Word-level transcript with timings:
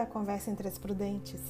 à 0.00 0.06
Conversa 0.06 0.50
entre 0.50 0.68
as 0.68 0.78
Prudentes. 0.78 1.40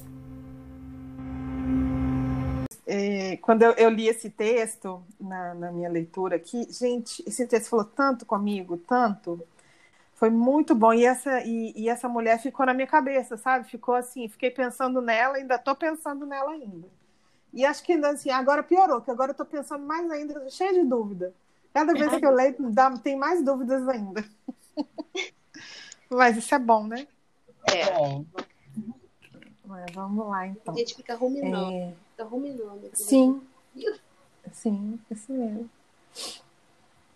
É, 2.85 3.37
quando 3.37 3.61
eu, 3.61 3.71
eu, 3.73 3.89
li 3.89 4.07
esse 4.07 4.29
texto 4.29 5.01
na, 5.19 5.53
na, 5.53 5.71
minha 5.71 5.87
leitura 5.87 6.35
aqui, 6.35 6.67
gente, 6.71 7.23
esse 7.25 7.47
texto 7.47 7.69
falou 7.69 7.85
tanto 7.85 8.25
comigo, 8.25 8.77
tanto. 8.77 9.41
Foi 10.15 10.29
muito 10.29 10.75
bom. 10.75 10.93
E 10.93 11.05
essa, 11.05 11.41
e, 11.45 11.73
e 11.75 11.89
essa 11.89 12.09
mulher 12.09 12.39
ficou 12.39 12.65
na 12.65 12.73
minha 12.73 12.87
cabeça, 12.87 13.37
sabe? 13.37 13.69
Ficou 13.69 13.95
assim, 13.95 14.27
fiquei 14.27 14.51
pensando 14.51 15.01
nela, 15.01 15.37
ainda 15.37 15.55
estou 15.55 15.75
pensando 15.75 16.25
nela 16.25 16.51
ainda. 16.51 16.87
E 17.53 17.65
acho 17.65 17.83
que 17.83 17.93
assim, 17.93 18.29
agora 18.29 18.63
piorou, 18.63 19.01
que 19.01 19.11
agora 19.11 19.29
eu 19.29 19.33
estou 19.33 19.45
pensando 19.45 19.85
mais 19.85 20.09
ainda, 20.11 20.49
cheia 20.49 20.73
de 20.73 20.83
dúvida. 20.83 21.33
Cada 21.73 21.93
vez 21.93 22.13
que 22.17 22.25
eu 22.25 22.31
leio, 22.31 22.55
dá, 22.71 22.91
tem 22.97 23.15
mais 23.15 23.43
dúvidas 23.43 23.87
ainda. 23.87 24.23
Mas 26.09 26.35
isso 26.35 26.53
é 26.53 26.59
bom, 26.59 26.85
né? 26.85 27.07
É. 27.73 27.91
Bom. 27.91 28.25
vamos 29.93 30.27
lá, 30.27 30.47
então. 30.47 30.73
A 30.73 30.77
gente 30.77 30.95
fica 30.95 31.15
ruminando. 31.15 31.71
É... 31.71 31.93
Fica 32.11 32.23
ruminando. 32.25 32.89
Sim. 32.93 33.41
Sim, 34.51 34.99
isso 35.09 35.31
mesmo. 35.31 35.69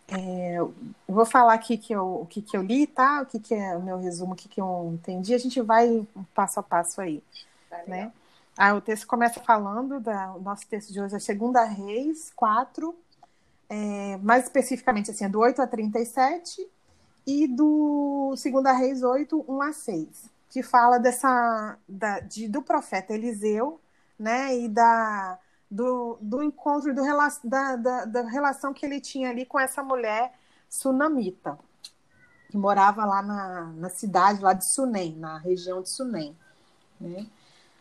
É, 0.07 0.59
eu 0.59 0.73
vou 1.07 1.25
falar 1.25 1.53
aqui 1.53 1.77
que 1.77 1.93
eu, 1.93 2.21
o 2.21 2.25
que, 2.27 2.41
que 2.41 2.55
eu 2.55 2.61
li, 2.61 2.85
tá? 2.85 3.21
O 3.21 3.25
que, 3.25 3.39
que 3.39 3.55
é 3.55 3.75
o 3.75 3.81
meu 3.81 3.97
resumo, 3.97 4.33
o 4.33 4.35
que, 4.35 4.47
que 4.47 4.61
eu 4.61 4.91
entendi. 4.93 5.33
A 5.33 5.37
gente 5.37 5.59
vai 5.61 6.07
passo 6.33 6.59
a 6.59 6.63
passo 6.63 7.01
aí. 7.01 7.23
Tá 7.69 7.81
né? 7.87 8.11
Ah, 8.57 8.73
o 8.73 8.81
texto 8.81 9.05
começa 9.05 9.39
falando, 9.41 9.99
da, 9.99 10.33
o 10.33 10.41
nosso 10.41 10.65
texto 10.67 10.93
de 10.93 11.01
hoje 11.01 11.15
é 11.15 11.19
Segunda 11.19 11.63
Reis 11.65 12.31
4, 12.35 12.95
é, 13.67 14.17
mais 14.17 14.45
especificamente 14.45 15.11
assim, 15.11 15.25
é 15.25 15.29
do 15.29 15.39
8 15.39 15.61
a 15.61 15.67
37 15.67 16.65
e 17.27 17.47
do 17.47 18.33
Segunda 18.37 18.71
Reis 18.71 19.03
8, 19.03 19.43
1 19.45 19.61
a 19.61 19.73
6, 19.73 20.07
que 20.55 20.63
fala 20.63 20.97
dessa 20.97 21.77
da, 21.85 22.21
de, 22.21 22.47
do 22.47 22.61
profeta 22.61 23.13
Eliseu, 23.13 23.81
né, 24.17 24.57
e 24.57 24.69
da 24.69 25.37
do, 25.69 26.17
do 26.21 26.41
encontro 26.41 26.95
do, 26.95 27.01
da, 27.43 27.75
da, 27.75 28.05
da 28.05 28.21
relação 28.21 28.73
que 28.73 28.85
ele 28.85 29.01
tinha 29.01 29.31
ali 29.31 29.45
com 29.45 29.59
essa 29.59 29.83
mulher 29.83 30.33
sunamita, 30.69 31.59
que 32.49 32.55
morava 32.57 33.03
lá 33.03 33.21
na, 33.21 33.73
na 33.75 33.89
cidade 33.89 34.41
lá 34.41 34.53
de 34.53 34.65
Sunem, 34.65 35.17
na 35.17 35.37
região 35.39 35.81
de 35.81 35.89
Sunem, 35.89 36.33
né? 37.01 37.27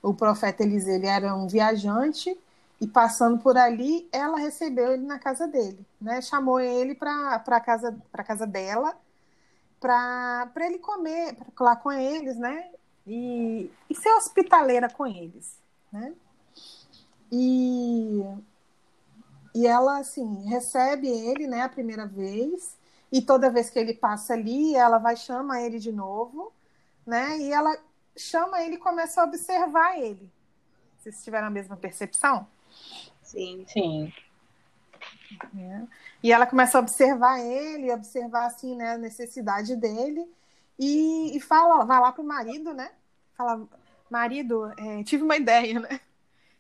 O 0.03 0.13
profeta 0.13 0.65
Eliseu 0.65 0.97
ele 0.97 1.07
era 1.07 1.33
um 1.33 1.47
viajante 1.47 2.37
e 2.81 2.89
passando 2.89 3.39
por 3.39 3.57
ali, 3.57 4.09
ela 4.11 4.37
recebeu 4.37 4.91
ele 4.91 5.07
na 5.07 5.21
casa 5.21 5.47
dele, 5.47 5.79
né? 6.01 6.21
Chamou 6.21 6.59
ele 6.59 6.97
para 6.97 7.37
a 7.37 7.61
casa, 7.61 7.97
casa 8.27 8.49
dela 8.49 8.97
para 9.85 10.67
ele 10.67 10.79
comer, 10.79 11.35
para 11.35 11.65
lá 11.67 11.77
com 11.77 11.93
eles, 11.93 12.39
né? 12.39 12.71
E, 13.07 13.71
e 13.91 13.95
ser 13.95 14.09
hospitaleira 14.15 14.89
com 14.89 15.07
eles, 15.07 15.61
né? 15.93 16.15
E, 17.31 18.23
e 19.55 19.67
ela, 19.67 19.99
assim, 19.99 20.49
recebe 20.49 21.07
ele, 21.07 21.47
né, 21.47 21.61
a 21.61 21.69
primeira 21.69 22.07
vez, 22.07 22.79
e 23.13 23.21
toda 23.21 23.51
vez 23.51 23.69
que 23.69 23.79
ele 23.79 23.93
passa 23.93 24.33
ali, 24.33 24.75
ela 24.75 24.97
vai 24.97 25.17
chamar 25.17 25.61
ele 25.61 25.79
de 25.79 25.93
novo, 25.93 26.51
né? 27.07 27.39
E 27.39 27.53
ela 27.53 27.77
chama 28.17 28.63
ele 28.63 28.77
e 28.77 28.79
começa 28.79 29.21
a 29.21 29.25
observar 29.25 29.99
ele. 29.99 30.33
Vocês 30.97 31.23
tiveram 31.23 31.49
a 31.49 31.51
mesma 31.51 31.77
percepção? 31.77 32.47
Sim. 33.23 33.67
Sim. 33.69 34.11
É. 35.57 35.83
E 36.23 36.33
ela 36.33 36.47
começa 36.47 36.79
a 36.79 36.81
observar 36.81 37.41
ele, 37.41 37.93
observar 37.93 38.47
assim, 38.47 38.75
né, 38.75 38.95
a 38.95 38.99
necessidade 38.99 39.77
dele, 39.77 40.27
e, 40.79 41.37
e 41.37 41.41
fala, 41.41 41.85
vai 41.85 42.01
lá 42.01 42.13
pro 42.13 42.25
marido, 42.25 42.75
né? 42.75 42.91
Fala, 43.37 43.67
marido, 44.11 44.73
é, 44.77 45.03
tive 45.05 45.23
uma 45.23 45.37
ideia, 45.37 45.81
né? 45.81 46.01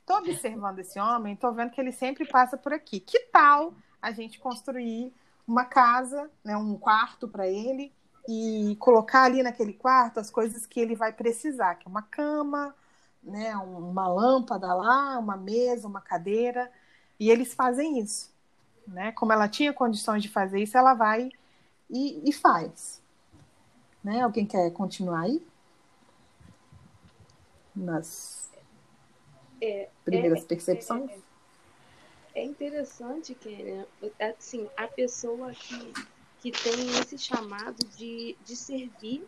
Tô 0.07 0.19
observando 0.19 0.81
esse 0.81 1.01
homem, 1.01 1.35
tô 1.35 1.51
vendo 1.53 1.71
que 1.71 1.81
ele 1.81 1.93
sempre 1.93 2.27
passa 2.27 2.57
por 2.57 2.73
aqui. 2.73 3.01
Que 3.01 3.21
tal 3.33 3.75
a 4.03 4.13
gente 4.13 4.39
construir 4.39 5.13
uma 5.47 5.65
casa, 5.65 6.31
né, 6.45 6.57
um 6.57 6.77
quarto 6.77 7.29
para 7.29 7.47
ele 7.47 7.93
e 8.29 8.77
colocar 8.79 9.25
ali 9.25 9.43
naquele 9.43 9.73
quarto 9.73 10.21
as 10.21 10.31
coisas 10.31 10.67
que 10.67 10.81
ele 10.81 10.95
vai 10.95 11.13
precisar, 11.13 11.77
que 11.77 11.87
é 11.87 11.91
uma 11.91 12.03
cama, 12.03 12.75
né, 13.23 13.57
uma 13.57 14.09
lâmpada 14.09 14.73
lá, 14.75 15.19
uma 15.19 15.37
mesa, 15.37 15.89
uma 15.89 16.01
cadeira, 16.01 16.71
e 17.19 17.31
eles 17.31 17.55
fazem 17.55 17.99
isso, 17.99 18.34
né? 18.87 19.13
Como 19.13 19.33
ela 19.33 19.49
tinha 19.49 19.73
condições 19.73 20.23
de 20.23 20.29
fazer 20.29 20.63
isso, 20.63 20.77
ela 20.77 20.95
vai 20.95 21.31
e, 21.91 22.29
e 22.29 22.33
faz. 22.33 23.03
Né? 24.03 24.21
Alguém 24.21 24.47
quer 24.47 24.71
continuar 24.73 25.23
aí? 25.23 25.47
Nas 27.75 28.51
é, 29.61 29.89
primeiras 30.05 30.43
é, 30.43 30.47
percepções? 30.47 31.11
É, 32.35 32.41
é 32.41 32.45
interessante 32.45 33.35
que, 33.35 33.85
assim, 34.21 34.69
a 34.77 34.87
pessoa 34.87 35.53
que, 35.53 35.93
que 36.41 36.53
tem 36.53 36.91
esse 37.01 37.19
chamado 37.19 37.85
de, 37.97 38.37
de 38.45 38.57
servir 38.57 39.27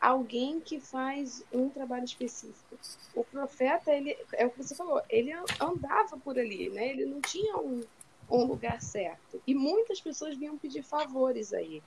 alguém 0.00 0.60
que 0.60 0.80
faz 0.80 1.44
um 1.52 1.68
trabalho 1.68 2.04
específico. 2.04 2.78
O 3.14 3.22
profeta, 3.22 3.92
ele 3.92 4.16
é 4.32 4.46
o 4.46 4.50
que 4.50 4.62
você 4.62 4.74
falou, 4.74 5.02
ele 5.10 5.30
andava 5.60 6.16
por 6.24 6.38
ali, 6.38 6.70
né? 6.70 6.88
Ele 6.88 7.04
não 7.04 7.20
tinha 7.20 7.56
um, 7.58 7.82
um 8.30 8.44
lugar 8.44 8.80
certo. 8.80 9.42
E 9.46 9.54
muitas 9.54 10.00
pessoas 10.00 10.36
vinham 10.36 10.56
pedir 10.56 10.82
favores 10.82 11.52
a 11.52 11.60
ele. 11.60 11.82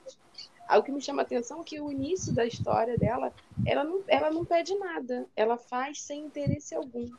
O 0.69 0.81
que 0.81 0.91
me 0.91 1.01
chama 1.01 1.21
a 1.21 1.25
atenção 1.25 1.61
é 1.61 1.63
que 1.63 1.79
o 1.79 1.91
início 1.91 2.33
da 2.33 2.45
história 2.45 2.97
dela, 2.97 3.33
ela 3.65 3.83
não, 3.83 4.03
ela 4.07 4.31
não 4.31 4.45
pede 4.45 4.75
nada, 4.75 5.27
ela 5.35 5.57
faz 5.57 6.01
sem 6.01 6.25
interesse 6.25 6.73
algum. 6.73 7.09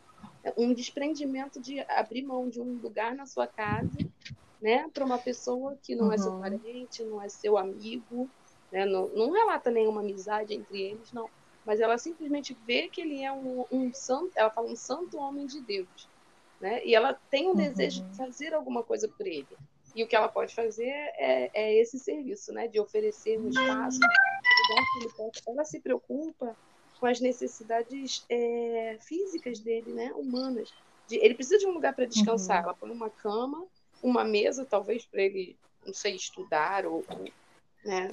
Um 0.57 0.75
desprendimento 0.75 1.61
de 1.61 1.81
abrir 1.81 2.23
mão 2.23 2.49
de 2.49 2.61
um 2.61 2.75
lugar 2.83 3.15
na 3.15 3.27
sua 3.27 3.47
casa, 3.47 3.91
né, 4.61 4.89
para 4.93 5.05
uma 5.05 5.19
pessoa 5.19 5.77
que 5.83 5.95
não 5.95 6.07
uhum. 6.07 6.13
é 6.13 6.19
seu 6.19 6.33
uhum. 6.33 6.41
parente, 6.41 7.03
não 7.05 7.23
é 7.23 7.29
seu 7.29 7.59
amigo, 7.59 8.31
né? 8.73 8.85
Não, 8.85 9.09
não 9.09 9.31
relata 9.31 9.71
nenhuma 9.71 10.01
amizade 10.01 10.55
entre 10.55 10.81
eles, 10.81 11.13
não. 11.13 11.31
Mas 11.65 11.81
ela 11.81 11.97
simplesmente 11.97 12.57
vê 12.67 12.89
que 12.89 13.01
ele 13.01 13.23
é 13.23 13.33
um, 13.33 13.65
um 13.71 13.93
santo, 13.95 14.33
ela 14.35 14.51
fala 14.51 14.69
um 14.69 14.77
santo 14.77 15.17
homem 15.17 15.47
de 15.47 15.61
Deus. 15.61 16.09
Né? 16.61 16.85
E 16.85 16.95
ela 16.95 17.15
tem 17.31 17.47
um 17.47 17.51
uhum. 17.51 17.57
desejo 17.57 18.03
de 18.03 18.17
fazer 18.17 18.55
alguma 18.55 18.83
coisa 18.83 19.09
por 19.09 19.27
ele. 19.27 19.47
E 19.95 20.03
o 20.03 20.09
que 20.09 20.17
ela 20.17 20.29
pode 20.29 20.55
fazer 20.55 20.89
é, 20.89 21.51
é 21.55 21.75
esse 21.81 21.99
serviço, 21.99 22.53
né? 22.53 22.67
De 22.67 22.81
oferecer 22.81 23.39
um 23.39 23.49
espaço. 23.49 24.01
Ela 25.47 25.65
se 25.65 25.79
preocupa 25.81 26.57
com 26.99 27.07
as 27.07 27.21
necessidades 27.21 28.25
é, 28.29 28.97
físicas 29.01 29.61
dele, 29.61 29.93
né? 29.93 30.13
Humanas. 30.15 30.73
De, 31.07 31.17
ele 31.17 31.35
precisa 31.35 31.59
de 31.59 31.67
um 31.67 31.73
lugar 31.73 31.95
para 31.95 32.07
descansar. 32.07 32.59
Uhum. 32.59 32.65
Ela 32.65 32.75
põe 32.75 32.91
uma 32.91 33.11
cama, 33.11 33.67
uma 34.03 34.25
mesa, 34.25 34.65
talvez 34.65 35.05
para 35.05 35.23
ele, 35.23 35.57
não 35.87 35.95
sei, 35.95 36.17
estudar 36.17 36.87
ou, 36.87 37.05
ou 37.09 37.25
né? 37.85 38.13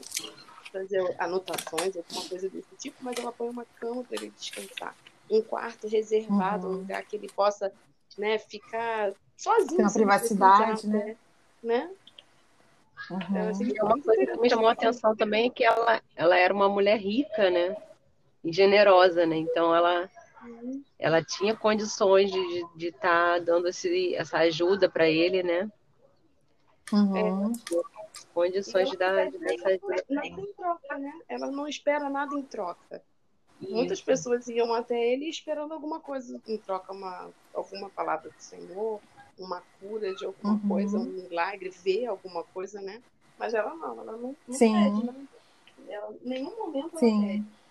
fazer 0.71 1.15
anotações, 1.19 1.95
alguma 1.95 2.27
coisa 2.27 2.49
desse 2.49 2.75
tipo, 2.77 2.97
mas 3.01 3.17
ela 3.17 3.31
põe 3.31 3.49
uma 3.49 3.65
cama 3.79 4.03
para 4.03 4.17
ele 4.17 4.31
descansar. 4.37 4.95
Um 5.29 5.41
quarto 5.41 5.87
reservado, 5.87 6.67
uhum. 6.67 6.73
um 6.73 6.77
lugar 6.77 7.05
que 7.05 7.15
ele 7.15 7.29
possa 7.29 7.71
né, 8.17 8.37
ficar 8.37 9.13
sozinho. 9.37 9.77
Tem 9.77 9.85
uma 9.85 9.93
privacidade, 9.93 10.87
né? 10.87 11.15
né? 11.63 11.89
Uhum. 13.09 13.51
Então, 13.61 13.85
uma 13.87 14.01
coisa 14.01 14.25
que 14.25 14.39
me 14.39 14.49
chamou 14.49 14.67
a 14.67 14.73
atenção 14.73 15.15
também 15.15 15.47
é 15.47 15.49
que 15.49 15.63
ela, 15.63 16.01
ela 16.15 16.37
era 16.37 16.53
uma 16.53 16.69
mulher 16.69 16.97
rica, 16.99 17.49
né? 17.49 17.75
E 18.43 18.51
generosa, 18.51 19.25
né? 19.25 19.37
Então 19.37 19.73
ela, 19.73 20.09
uhum. 20.43 20.83
ela 20.99 21.23
tinha 21.23 21.55
condições 21.55 22.31
de 22.31 22.87
estar 22.87 23.33
tá 23.33 23.39
dando 23.39 23.67
esse, 23.67 24.15
essa 24.15 24.39
ajuda 24.39 24.89
para 24.89 25.07
ele, 25.09 25.41
né? 25.41 25.69
Uhum. 26.93 27.51
É, 27.51 28.21
condições 28.33 28.89
de 28.89 28.97
dar, 28.97 29.29
de 29.29 29.37
dar 29.37 29.53
essa 29.53 29.69
ajuda. 29.69 30.05
Nada 30.09 30.27
em 30.27 30.53
troca, 30.53 30.97
né? 30.97 31.13
Ela 31.27 31.47
não 31.47 31.67
espera 31.67 32.09
nada 32.09 32.35
em 32.35 32.43
troca. 32.43 33.01
Muitas 33.69 34.01
pessoas 34.01 34.47
iam 34.47 34.73
até 34.73 34.99
ele 34.99 35.29
esperando 35.29 35.73
alguma 35.73 35.99
coisa 35.99 36.41
em 36.47 36.57
troca, 36.57 36.91
uma, 36.91 37.29
alguma 37.53 37.89
palavra 37.89 38.29
do 38.29 38.41
Senhor, 38.41 38.99
uma 39.37 39.61
cura 39.79 40.13
de 40.15 40.25
alguma 40.25 40.53
uhum. 40.53 40.67
coisa, 40.67 40.99
um 40.99 41.05
milagre, 41.05 41.69
ver 41.69 42.07
alguma 42.07 42.43
coisa, 42.43 42.81
né? 42.81 43.01
Mas 43.37 43.53
ela 43.53 43.75
não, 43.75 44.01
ela 44.01 44.17
não, 44.17 44.35
não 44.47 44.55
Sim. 44.55 44.73
pede, 44.73 45.05
né? 45.05 45.27
Ela, 45.87 46.13
em 46.23 46.29
nenhum 46.29 46.57
momento 46.57 46.97
Sim. 46.97 47.17
ela 47.17 47.27
pede. 47.27 47.61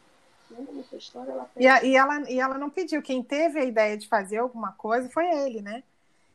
História, 0.96 1.30
ela 1.30 1.50
e, 1.56 1.66
a, 1.66 1.84
e, 1.84 1.94
ela, 1.94 2.30
e 2.30 2.40
ela 2.40 2.58
não 2.58 2.68
pediu. 2.68 3.00
Quem 3.00 3.22
teve 3.22 3.60
a 3.60 3.64
ideia 3.64 3.96
de 3.96 4.08
fazer 4.08 4.38
alguma 4.38 4.72
coisa 4.72 5.08
foi 5.08 5.24
ele, 5.26 5.62
né? 5.62 5.84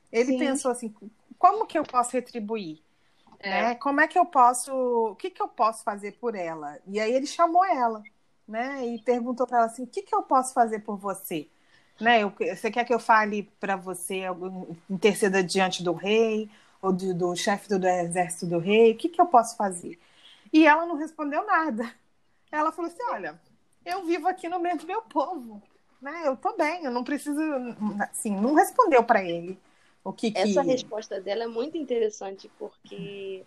Ele 0.09 0.31
Sim. 0.31 0.39
pensou 0.39 0.71
assim: 0.71 0.93
como 1.37 1.65
que 1.65 1.77
eu 1.77 1.83
posso 1.83 2.13
retribuir? 2.13 2.79
É. 3.39 3.49
Né? 3.49 3.75
Como 3.75 3.99
é 3.99 4.07
que 4.07 4.17
eu 4.17 4.25
posso, 4.25 4.73
o 4.73 5.15
que, 5.15 5.29
que 5.29 5.41
eu 5.41 5.47
posso 5.47 5.83
fazer 5.83 6.13
por 6.13 6.33
ela? 6.33 6.79
E 6.87 6.99
aí 6.99 7.13
ele 7.13 7.27
chamou 7.27 7.65
ela, 7.65 8.01
né? 8.47 8.85
E 8.85 8.99
perguntou 8.99 9.47
para 9.47 9.57
ela 9.57 9.65
assim, 9.67 9.83
o 9.83 9.87
que, 9.87 10.01
que 10.01 10.15
eu 10.15 10.23
posso 10.23 10.53
fazer 10.53 10.79
por 10.79 10.97
você? 10.97 11.47
Né? 11.99 12.23
Eu, 12.23 12.31
você 12.31 12.69
quer 12.69 12.85
que 12.85 12.93
eu 12.93 12.99
fale 12.99 13.43
para 13.59 13.75
você, 13.75 14.23
interceda 14.89 15.43
diante 15.43 15.83
do 15.83 15.93
rei 15.93 16.49
ou 16.81 16.91
do, 16.91 17.13
do 17.13 17.35
chefe 17.35 17.69
do, 17.69 17.79
do 17.79 17.87
exército 17.87 18.45
do 18.45 18.59
rei? 18.59 18.91
O 18.91 18.97
que, 18.97 19.09
que 19.09 19.19
eu 19.21 19.25
posso 19.25 19.55
fazer? 19.55 19.99
E 20.51 20.65
ela 20.65 20.85
não 20.85 20.95
respondeu 20.95 21.45
nada. 21.45 21.91
Ela 22.51 22.71
falou 22.71 22.89
assim, 22.89 23.03
olha, 23.09 23.39
eu 23.85 24.05
vivo 24.05 24.27
aqui 24.27 24.47
no 24.47 24.59
meio 24.59 24.77
do 24.77 24.85
meu 24.85 25.01
povo, 25.01 25.61
né? 26.01 26.23
Eu 26.25 26.37
tô 26.37 26.55
bem, 26.55 26.83
eu 26.85 26.91
não 26.91 27.03
preciso, 27.03 27.39
assim, 27.99 28.31
não 28.31 28.53
respondeu 28.53 29.03
para 29.03 29.23
ele 29.23 29.59
o 30.03 30.13
que, 30.13 30.31
Essa 30.35 30.61
resposta 30.61 31.19
dela 31.19 31.45
é 31.45 31.47
muito 31.47 31.77
interessante 31.77 32.49
porque 32.59 33.43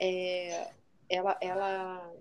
é, 0.00 0.70
ela, 1.08 1.36
ela, 1.38 2.12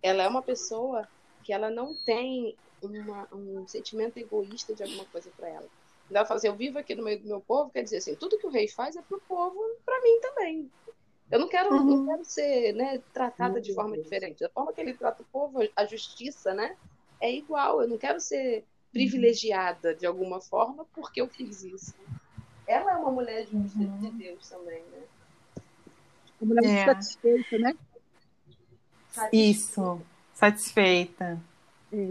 ela 0.00 0.22
é 0.22 0.28
uma 0.28 0.42
pessoa 0.42 1.08
que 1.46 1.52
ela 1.52 1.70
não 1.70 1.94
tem 1.94 2.56
uma, 2.82 3.28
um 3.32 3.68
sentimento 3.68 4.18
egoísta 4.18 4.74
de 4.74 4.82
alguma 4.82 5.04
coisa 5.04 5.30
para 5.36 5.48
ela. 5.48 5.68
Ela 6.10 6.24
fala 6.24 6.38
assim, 6.38 6.48
eu 6.48 6.56
vivo 6.56 6.76
aqui 6.76 6.92
no 6.96 7.04
meio 7.04 7.20
do 7.20 7.28
meu 7.28 7.40
povo, 7.40 7.70
quer 7.70 7.84
dizer 7.84 7.98
assim, 7.98 8.16
tudo 8.16 8.36
que 8.36 8.46
o 8.46 8.50
rei 8.50 8.66
faz 8.66 8.96
é 8.96 9.02
pro 9.02 9.22
povo, 9.28 9.56
para 9.84 10.02
mim 10.02 10.20
também. 10.20 10.70
Eu 11.30 11.38
não 11.38 11.48
quero, 11.48 11.72
uhum. 11.72 11.84
não 11.84 12.06
quero 12.06 12.24
ser 12.24 12.72
né, 12.74 13.00
tratada 13.12 13.60
de 13.60 13.72
forma 13.72 13.96
diferente. 13.96 14.40
Da 14.40 14.48
forma 14.48 14.72
que 14.72 14.80
ele 14.80 14.92
trata 14.92 15.22
o 15.22 15.26
povo, 15.26 15.60
a 15.76 15.84
justiça, 15.86 16.52
né, 16.52 16.76
é 17.20 17.32
igual. 17.32 17.80
Eu 17.80 17.88
não 17.88 17.96
quero 17.96 18.18
ser 18.20 18.64
privilegiada 18.92 19.94
de 19.94 20.04
alguma 20.04 20.40
forma 20.40 20.84
porque 20.94 21.20
eu 21.20 21.28
fiz 21.28 21.62
isso. 21.62 21.94
Ela 22.66 22.92
é 22.92 22.96
uma 22.96 23.12
mulher 23.12 23.46
justa 23.46 23.78
uhum. 23.78 23.98
de 23.98 24.10
Deus 24.10 24.48
também, 24.48 24.82
né? 24.82 25.02
Uma 26.40 26.54
mulher 26.56 26.82
é. 26.82 26.84
satisfeita, 26.86 27.58
né? 27.58 27.76
Isso, 29.32 30.02
satisfeita. 30.36 31.40
É, 31.92 32.08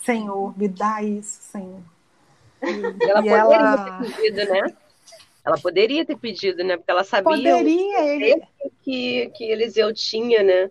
Senhor, 0.00 0.56
me 0.58 0.68
dá 0.68 1.02
isso, 1.02 1.42
Senhor. 1.42 1.80
Ela 2.60 3.20
e 3.20 3.30
poderia 3.30 3.38
ela... 3.38 3.98
ter 4.02 4.14
pedido, 4.14 4.52
né? 4.52 4.76
Ela 5.44 5.58
poderia 5.58 6.04
ter 6.04 6.16
pedido, 6.16 6.64
né? 6.64 6.76
Porque 6.76 6.90
ela 6.90 7.04
sabia 7.04 7.36
poderia, 7.36 8.04
ele... 8.04 8.42
que, 8.82 9.30
que 9.30 9.44
Eliseu 9.44 9.92
tinha, 9.94 10.42
né? 10.42 10.70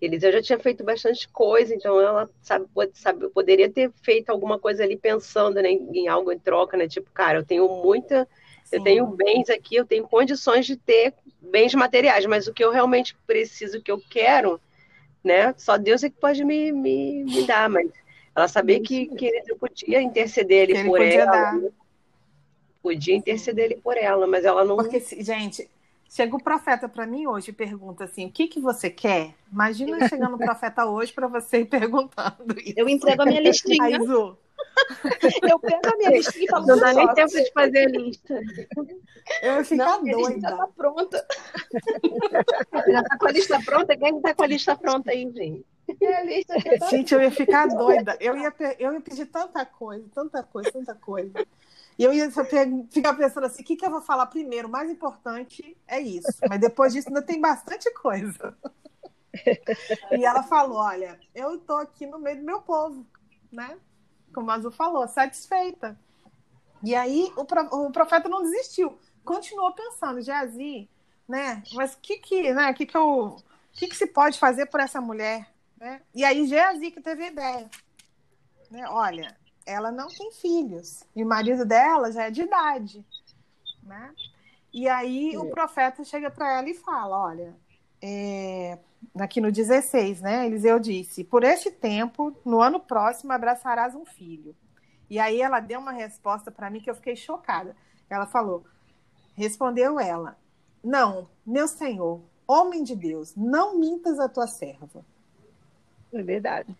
Eliseu 0.00 0.32
já 0.32 0.42
tinha 0.42 0.58
feito 0.58 0.82
bastante 0.82 1.28
coisa, 1.28 1.74
então 1.74 2.00
ela 2.00 2.28
sabe, 2.40 2.66
sabe, 2.94 3.28
poderia 3.28 3.70
ter 3.70 3.92
feito 4.02 4.30
alguma 4.30 4.58
coisa 4.58 4.82
ali 4.82 4.96
pensando 4.96 5.62
né, 5.62 5.70
em 5.70 6.08
algo 6.08 6.32
em 6.32 6.38
troca, 6.38 6.76
né? 6.76 6.88
Tipo, 6.88 7.10
cara, 7.12 7.38
eu 7.38 7.44
tenho 7.44 7.68
muita, 7.68 8.26
Sim. 8.64 8.76
eu 8.76 8.82
tenho 8.82 9.06
bens 9.06 9.50
aqui, 9.50 9.76
eu 9.76 9.84
tenho 9.84 10.08
condições 10.08 10.66
de 10.66 10.76
ter 10.76 11.14
bens 11.40 11.74
materiais, 11.74 12.26
mas 12.26 12.46
o 12.46 12.54
que 12.54 12.64
eu 12.64 12.72
realmente 12.72 13.14
preciso, 13.26 13.78
o 13.78 13.82
que 13.82 13.92
eu 13.92 14.00
quero, 14.10 14.60
né? 15.22 15.54
Só 15.56 15.76
Deus 15.76 16.02
é 16.02 16.10
que 16.10 16.16
pode 16.16 16.44
me, 16.44 16.72
me, 16.72 17.24
me 17.24 17.46
dar, 17.46 17.68
mas 17.68 17.90
ela 18.34 18.48
sabia 18.48 18.80
que, 18.80 19.06
que 19.06 19.26
ele 19.26 19.54
podia 19.54 20.00
interceder 20.00 20.68
ali 20.70 20.88
por 20.88 21.00
ela. 21.00 21.30
Dar. 21.30 21.60
Podia 22.82 23.14
interceder 23.14 23.66
ali 23.66 23.76
por 23.76 23.96
ela, 23.96 24.26
mas 24.26 24.44
ela 24.44 24.64
não. 24.64 24.76
Porque, 24.76 25.00
gente, 25.00 25.68
chega 26.08 26.36
o 26.36 26.42
profeta 26.42 26.88
para 26.88 27.06
mim 27.06 27.26
hoje 27.26 27.50
e 27.50 27.54
pergunta 27.54 28.04
assim: 28.04 28.26
o 28.26 28.30
que, 28.30 28.48
que 28.48 28.60
você 28.60 28.90
quer? 28.90 29.34
Imagina 29.52 30.08
chegando 30.08 30.34
o 30.34 30.38
profeta 30.40 30.86
hoje 30.86 31.12
para 31.12 31.28
você 31.28 31.60
e 31.60 31.64
perguntando 31.64 32.58
isso. 32.58 32.74
Eu 32.76 32.88
entrego 32.88 33.22
a 33.22 33.26
minha 33.26 33.40
listinha. 33.40 33.84
Aí, 33.84 34.00
Zu, 34.02 34.36
eu 35.50 35.58
pego 35.58 35.80
a 35.92 35.96
minha 35.96 36.10
listinha 36.10 36.44
e 36.44 36.48
falo, 36.48 36.66
não 36.66 36.78
dá 36.78 36.92
nem 36.92 37.14
tempo 37.14 37.32
de 37.32 37.52
fazer 37.52 37.86
a 37.86 37.88
lista. 37.88 38.40
Eu 39.42 39.54
vou 39.54 39.64
ficar 39.64 39.98
não, 39.98 40.04
doida. 40.04 40.40
já 40.40 40.56
tá 40.56 40.68
pronta. 40.68 41.26
Já 42.88 43.02
tá 43.02 43.18
com 43.18 43.26
a 43.26 43.32
lista 43.32 43.60
pronta? 43.64 43.96
Quem 43.96 44.20
tá 44.20 44.34
com 44.34 44.42
a 44.42 44.46
lista 44.46 44.76
pronta 44.76 45.10
aí, 45.10 45.30
gente? 45.32 45.64
É 46.00 46.44
tá 46.78 46.88
gente, 46.88 47.12
eu 47.12 47.20
ia 47.20 47.30
ficar 47.30 47.66
doida. 47.66 48.16
Eu 48.20 48.36
ia, 48.36 48.52
eu 48.78 48.92
ia 48.94 49.00
pedir 49.00 49.26
tanta 49.26 49.64
coisa, 49.64 50.04
tanta 50.14 50.42
coisa, 50.42 50.72
tanta 50.72 50.94
coisa. 50.94 51.46
E 51.98 52.04
eu 52.04 52.12
ia 52.12 52.30
ficar 52.30 53.14
pensando 53.14 53.46
assim: 53.46 53.62
o 53.62 53.64
que, 53.64 53.76
que 53.76 53.84
eu 53.84 53.90
vou 53.90 54.00
falar 54.00 54.26
primeiro? 54.26 54.68
O 54.68 54.70
mais 54.70 54.90
importante 54.90 55.76
é 55.86 56.00
isso. 56.00 56.32
Mas 56.48 56.60
depois 56.60 56.92
disso 56.92 57.08
ainda 57.08 57.22
tem 57.22 57.40
bastante 57.40 57.92
coisa. 57.94 58.56
E 60.10 60.24
ela 60.24 60.42
falou: 60.42 60.78
olha, 60.78 61.18
eu 61.34 61.56
estou 61.56 61.76
aqui 61.76 62.06
no 62.06 62.18
meio 62.18 62.38
do 62.38 62.44
meu 62.44 62.60
povo, 62.62 63.06
né? 63.50 63.76
Como 64.32 64.50
a 64.50 64.54
Azul 64.54 64.70
falou, 64.70 65.06
satisfeita. 65.06 65.98
E 66.82 66.94
aí 66.94 67.32
o, 67.36 67.86
o 67.86 67.92
profeta 67.92 68.28
não 68.28 68.42
desistiu, 68.42 68.98
continuou 69.24 69.72
pensando, 69.72 70.20
Geazi, 70.20 70.88
né? 71.28 71.62
Mas 71.74 71.94
o 71.94 71.98
que 72.00 72.18
que, 72.18 72.52
né? 72.52 72.72
Que 72.72 72.84
que 72.84 72.96
eu, 72.96 73.36
que 73.72 73.86
que 73.86 73.96
se 73.96 74.06
pode 74.06 74.38
fazer 74.38 74.66
por 74.66 74.80
essa 74.80 75.00
mulher, 75.00 75.48
né? 75.76 76.02
E 76.14 76.24
aí 76.24 76.46
Geazi 76.46 76.90
que 76.90 77.00
teve 77.00 77.24
a 77.24 77.28
ideia, 77.28 77.70
né? 78.70 78.88
Olha, 78.88 79.36
ela 79.64 79.92
não 79.92 80.08
tem 80.08 80.32
filhos 80.32 81.04
e 81.14 81.22
o 81.22 81.26
marido 81.26 81.64
dela 81.64 82.10
já 82.10 82.24
é 82.24 82.30
de 82.30 82.42
idade, 82.42 83.06
né? 83.82 84.12
E 84.72 84.88
aí 84.88 85.36
o 85.36 85.50
profeta 85.50 86.02
chega 86.02 86.30
para 86.30 86.58
ela 86.58 86.68
e 86.68 86.74
fala, 86.74 87.26
olha, 87.26 87.54
é, 88.00 88.78
aqui 89.18 89.40
no 89.40 89.52
16, 89.52 90.20
né? 90.20 90.46
Eliseu 90.46 90.78
disse: 90.78 91.24
Por 91.24 91.44
este 91.44 91.70
tempo, 91.70 92.36
no 92.44 92.60
ano 92.60 92.80
próximo, 92.80 93.32
abraçarás 93.32 93.94
um 93.94 94.04
filho. 94.04 94.54
E 95.08 95.18
aí 95.18 95.40
ela 95.40 95.60
deu 95.60 95.80
uma 95.80 95.92
resposta 95.92 96.50
para 96.50 96.70
mim 96.70 96.80
que 96.80 96.90
eu 96.90 96.94
fiquei 96.94 97.16
chocada. 97.16 97.76
Ela 98.08 98.26
falou: 98.26 98.64
Respondeu 99.34 99.98
ela: 99.98 100.36
Não, 100.82 101.28
meu 101.46 101.68
senhor, 101.68 102.20
homem 102.46 102.82
de 102.82 102.94
Deus, 102.94 103.34
não 103.36 103.78
mintas 103.78 104.18
a 104.18 104.28
tua 104.28 104.46
serva. 104.46 105.04
É 106.12 106.22
verdade. 106.22 106.74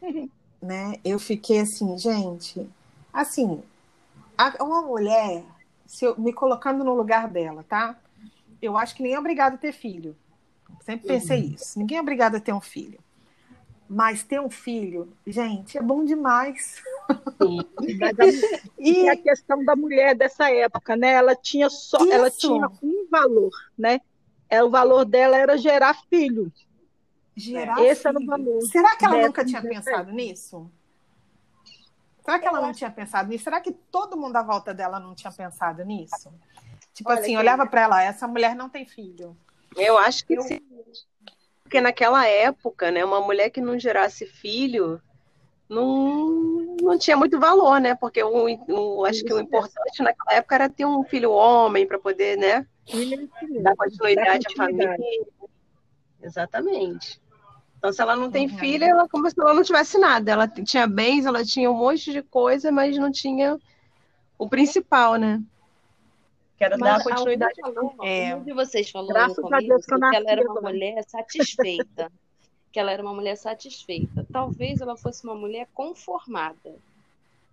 né? 0.62 0.98
Eu 1.04 1.18
fiquei 1.18 1.60
assim, 1.60 1.98
gente, 1.98 2.68
assim, 3.12 3.62
uma 4.60 4.82
mulher, 4.82 5.44
se 5.86 6.04
eu, 6.04 6.18
me 6.18 6.32
colocando 6.32 6.84
no 6.84 6.94
lugar 6.94 7.28
dela, 7.28 7.64
tá? 7.68 7.98
Eu 8.60 8.76
acho 8.76 8.94
que 8.94 9.02
nem 9.02 9.14
é 9.14 9.18
obrigado 9.18 9.54
a 9.54 9.58
ter 9.58 9.72
filho. 9.72 10.16
Sempre 10.80 11.06
pensei 11.06 11.42
uhum. 11.42 11.54
isso. 11.54 11.78
Ninguém 11.78 11.98
é 11.98 12.00
obrigado 12.00 12.36
a 12.36 12.40
ter 12.40 12.52
um 12.52 12.60
filho. 12.60 12.98
Mas 13.88 14.22
ter 14.22 14.40
um 14.40 14.48
filho, 14.48 15.12
gente, 15.26 15.76
é 15.76 15.82
bom 15.82 16.02
demais. 16.02 16.82
e 18.78 19.08
a 19.08 19.16
questão 19.16 19.62
da 19.64 19.76
mulher 19.76 20.14
dessa 20.14 20.50
época, 20.50 20.96
né? 20.96 21.12
Ela 21.12 21.36
tinha 21.36 21.68
só, 21.68 21.98
isso. 21.98 22.12
ela 22.12 22.30
tinha 22.30 22.70
um 22.82 23.06
valor, 23.10 23.50
né? 23.76 24.00
É, 24.48 24.62
o 24.64 24.70
valor 24.70 25.04
dela 25.04 25.36
era 25.36 25.58
gerar 25.58 25.94
filho. 26.08 26.50
Gerar 27.36 27.82
Esse 27.82 28.02
filho. 28.02 28.16
era 28.16 28.18
o 28.18 28.26
valor. 28.26 28.62
Será 28.62 28.96
que 28.96 29.04
ela 29.04 29.26
nunca 29.26 29.44
tinha 29.44 29.60
pensado 29.60 30.10
nisso? 30.10 30.70
Será 32.24 32.38
que 32.38 32.46
ela 32.46 32.60
não 32.60 32.72
tinha 32.72 32.90
pensado 32.90 33.28
nisso? 33.28 33.44
Será 33.44 33.60
que 33.60 33.72
todo 33.72 34.16
mundo 34.16 34.36
à 34.36 34.42
volta 34.42 34.72
dela 34.72 35.00
não 35.00 35.14
tinha 35.14 35.32
pensado 35.32 35.84
nisso? 35.84 36.32
Tipo 36.94 37.10
Olha, 37.10 37.20
assim, 37.20 37.36
olhava 37.36 37.66
para 37.66 37.82
ela, 37.82 38.02
essa 38.02 38.28
mulher 38.28 38.54
não 38.54 38.68
tem 38.68 38.86
filho. 38.86 39.36
Eu 39.76 39.98
acho 39.98 40.26
que 40.26 40.40
sim. 40.42 40.60
Porque 41.62 41.80
naquela 41.80 42.26
época, 42.26 42.90
né, 42.90 43.04
uma 43.04 43.20
mulher 43.20 43.50
que 43.50 43.60
não 43.60 43.78
gerasse 43.78 44.26
filho 44.26 45.00
não, 45.68 46.76
não 46.82 46.98
tinha 46.98 47.16
muito 47.16 47.40
valor, 47.40 47.80
né? 47.80 47.94
Porque 47.94 48.22
o, 48.22 48.46
o 48.68 49.04
acho 49.06 49.24
que 49.24 49.32
o 49.32 49.40
importante 49.40 50.02
naquela 50.02 50.36
época 50.36 50.54
era 50.54 50.68
ter 50.68 50.84
um 50.84 51.02
filho 51.02 51.30
homem 51.30 51.86
para 51.86 51.98
poder, 51.98 52.36
né? 52.36 52.66
Dar 53.62 53.74
continuidade 53.74 54.46
à 54.48 54.56
família. 54.56 54.96
Exatamente. 56.22 57.20
Então, 57.78 57.92
se 57.92 58.00
ela 58.00 58.14
não 58.14 58.30
tem 58.30 58.46
uhum. 58.48 58.58
filho, 58.58 58.84
ela 58.84 59.08
como 59.08 59.28
se 59.28 59.40
ela 59.40 59.54
não 59.54 59.64
tivesse 59.64 59.98
nada. 59.98 60.30
Ela 60.30 60.46
tinha 60.46 60.86
bens, 60.86 61.24
ela 61.24 61.44
tinha 61.44 61.70
um 61.70 61.74
monte 61.74 62.12
de 62.12 62.22
coisa, 62.22 62.70
mas 62.70 62.96
não 62.96 63.10
tinha 63.10 63.58
o 64.38 64.48
principal, 64.48 65.16
né? 65.16 65.42
Quero 66.56 66.78
Mas 66.78 67.04
dar 67.04 67.10
continuidade. 67.10 67.60
Falou, 67.60 67.94
é, 68.02 68.36
um 68.36 68.44
de 68.44 68.52
vocês 68.52 68.90
falou 68.90 69.08
Graças 69.08 69.36
no 69.36 69.42
começo 69.42 69.86
que, 69.86 70.10
que 70.10 70.16
ela 70.16 70.30
era 70.30 70.50
uma 70.50 70.60
mulher 70.60 71.02
satisfeita. 71.04 72.12
que 72.70 72.78
ela 72.78 72.92
era 72.92 73.02
uma 73.02 73.12
mulher 73.12 73.36
satisfeita. 73.36 74.26
Talvez 74.32 74.80
ela 74.80 74.96
fosse 74.96 75.24
uma 75.24 75.34
mulher 75.34 75.68
conformada. 75.74 76.76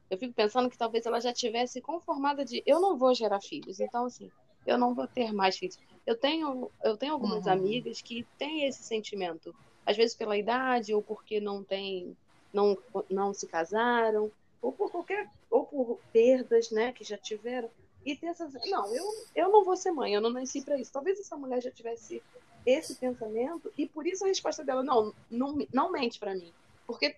Eu 0.10 0.18
fico 0.18 0.34
pensando 0.34 0.70
que 0.70 0.78
talvez 0.78 1.06
ela 1.06 1.20
já 1.20 1.32
tivesse 1.32 1.82
conformada 1.82 2.44
de 2.44 2.64
eu 2.66 2.80
não 2.80 2.98
vou 2.98 3.14
gerar 3.14 3.42
filhos, 3.42 3.80
então 3.80 4.06
assim, 4.06 4.32
eu 4.66 4.78
não 4.78 4.96
vou 4.96 5.08
ter 5.08 5.32
mais 5.32 5.58
filhos. 5.58 5.78
Eu 6.06 6.16
tenho, 6.16 6.72
eu 6.84 6.98
tenho 6.98 7.14
algumas 7.14 7.46
uhum. 7.46 7.52
amigas 7.52 8.02
que 8.02 8.26
têm 8.38 8.66
esse 8.66 8.82
sentimento, 8.82 9.54
às 9.86 9.96
vezes 9.96 10.16
pela 10.16 10.38
idade 10.38 10.94
ou 10.94 11.02
porque 11.02 11.40
não 11.40 11.64
tem, 11.64 12.18
não, 12.52 12.78
não 13.10 13.34
se 13.34 13.46
casaram 13.46 14.32
ou 14.62 14.72
por 14.72 14.92
qualquer 14.92 15.30
ou 15.50 15.66
por 15.66 16.00
perdas, 16.12 16.72
né, 16.72 16.92
que 16.92 17.04
já 17.04 17.18
tiveram 17.18 17.70
e 18.06 18.16
ter 18.16 18.28
essa. 18.28 18.50
Não, 18.66 18.94
eu, 18.96 19.06
eu 19.36 19.50
não 19.50 19.64
vou 19.64 19.76
ser 19.76 19.92
mãe, 19.92 20.14
eu 20.14 20.22
não 20.22 20.30
nasci 20.30 20.62
para 20.62 20.78
isso. 20.78 20.92
Talvez 20.92 21.20
essa 21.20 21.36
mulher 21.36 21.62
já 21.62 21.72
tivesse 21.72 22.22
esse 22.66 22.96
pensamento 22.96 23.72
e 23.78 23.88
por 23.88 24.06
isso 24.06 24.24
a 24.24 24.28
resposta 24.28 24.64
dela, 24.64 24.84
não, 24.84 25.14
não, 25.30 25.58
não 25.74 25.92
mente 25.92 26.20
para 26.20 26.36
mim. 26.36 26.52
Porque 26.86 27.16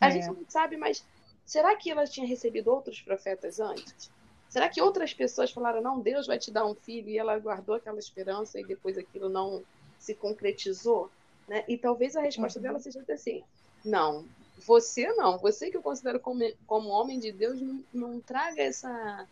a 0.00 0.08
é. 0.08 0.10
gente 0.12 0.26
não 0.26 0.44
sabe, 0.48 0.76
mas 0.76 1.04
será 1.44 1.74
que 1.76 1.90
ela 1.90 2.06
tinha 2.06 2.26
recebido 2.26 2.68
outros 2.68 3.00
profetas 3.00 3.60
antes? 3.60 4.10
Será 4.48 4.68
que 4.68 4.80
outras 4.80 5.12
pessoas 5.12 5.50
falaram, 5.50 5.82
não, 5.82 6.00
Deus 6.00 6.26
vai 6.26 6.38
te 6.38 6.50
dar 6.50 6.64
um 6.64 6.74
filho 6.74 7.10
e 7.10 7.18
ela 7.18 7.38
guardou 7.38 7.74
aquela 7.74 7.98
esperança 7.98 8.58
e 8.58 8.64
depois 8.64 8.96
aquilo 8.96 9.28
não 9.28 9.62
se 9.98 10.14
concretizou? 10.14 11.10
Né? 11.46 11.64
E 11.68 11.76
talvez 11.76 12.16
a 12.16 12.22
resposta 12.22 12.58
uhum. 12.58 12.62
dela 12.62 12.80
seja 12.80 13.04
assim: 13.10 13.42
não, 13.84 14.24
você 14.58 15.12
não, 15.14 15.38
você 15.38 15.70
que 15.70 15.76
eu 15.76 15.82
considero 15.82 16.18
como, 16.18 16.40
como 16.66 16.88
homem 16.88 17.18
de 17.18 17.30
Deus, 17.30 17.60
não, 17.60 17.84
não 17.92 18.20
traga 18.20 18.62
essa 18.62 19.26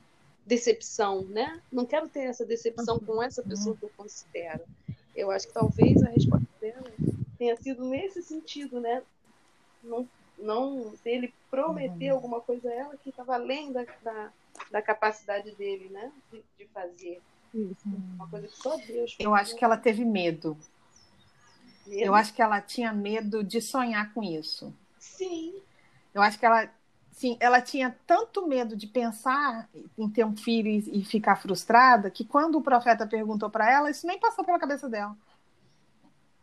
decepção, 0.47 1.23
né? 1.23 1.61
Não 1.73 1.85
quero 1.85 2.09
ter 2.09 2.21
essa 2.21 2.47
decepção 2.47 3.00
com 3.00 3.21
essa 3.23 3.43
pessoa 3.43 3.76
que 3.76 3.85
eu 3.85 3.91
considero. 3.97 4.62
Eu 5.15 5.31
acho 5.31 5.49
que 5.49 5.55
talvez 5.55 6.00
a 6.03 6.11
resposta 6.11 6.47
dela 6.61 6.85
tenha 7.37 7.57
sido 7.57 7.85
nesse 7.85 8.23
sentido, 8.23 8.81
né? 8.81 9.03
Não, 9.83 10.09
não 10.38 10.95
ele 11.05 11.35
prometer 11.50 12.11
uhum. 12.11 12.17
alguma 12.17 12.41
coisa 12.41 12.69
a 12.69 12.73
ela 12.73 12.97
que 12.97 13.11
estava 13.11 13.35
além 13.35 13.73
da, 13.73 13.85
da, 14.03 14.33
da, 14.71 14.83
capacidade 14.83 15.50
dele, 15.57 15.88
né? 15.88 16.12
De, 16.33 16.43
de 16.59 16.67
fazer. 16.67 17.21
Isso. 17.53 17.88
Uma 18.15 18.29
coisa 18.29 18.47
que 18.47 18.57
só 18.57 18.76
Deus. 18.76 19.17
Eu 19.19 19.35
acho 19.35 19.57
que 19.57 19.65
ela 19.65 19.76
teve 19.76 20.05
medo. 20.05 20.57
medo. 21.87 22.03
Eu 22.03 22.15
acho 22.15 22.33
que 22.33 22.43
ela 22.43 22.61
tinha 22.61 22.93
medo 22.93 23.43
de 23.43 23.61
sonhar 23.61 24.12
com 24.15 24.23
isso. 24.23 24.73
Sim. 25.00 25.61
Eu 26.15 26.23
acho 26.23 26.38
que 26.38 26.47
ela, 26.47 26.71
sim, 27.16 27.37
ela 27.40 27.62
tinha 27.62 27.96
tanto 28.06 28.46
medo 28.46 28.76
de 28.76 28.87
pensar 28.87 29.68
em 29.99 30.08
ter 30.08 30.25
um 30.25 30.37
filho 30.37 30.68
e, 30.68 31.00
e 31.00 31.04
ficar 31.04 31.37
frustrada 31.37 32.11
que 32.11 32.25
quando 32.25 32.58
o 32.58 32.62
profeta 32.62 33.06
perguntou 33.06 33.49
para 33.50 33.73
ela, 33.73 33.90
isso 33.90 34.06
nem 34.06 34.20
passou 34.20 34.44
pela 34.44 34.58
cabeça 34.58 34.88
dela. 34.88 35.16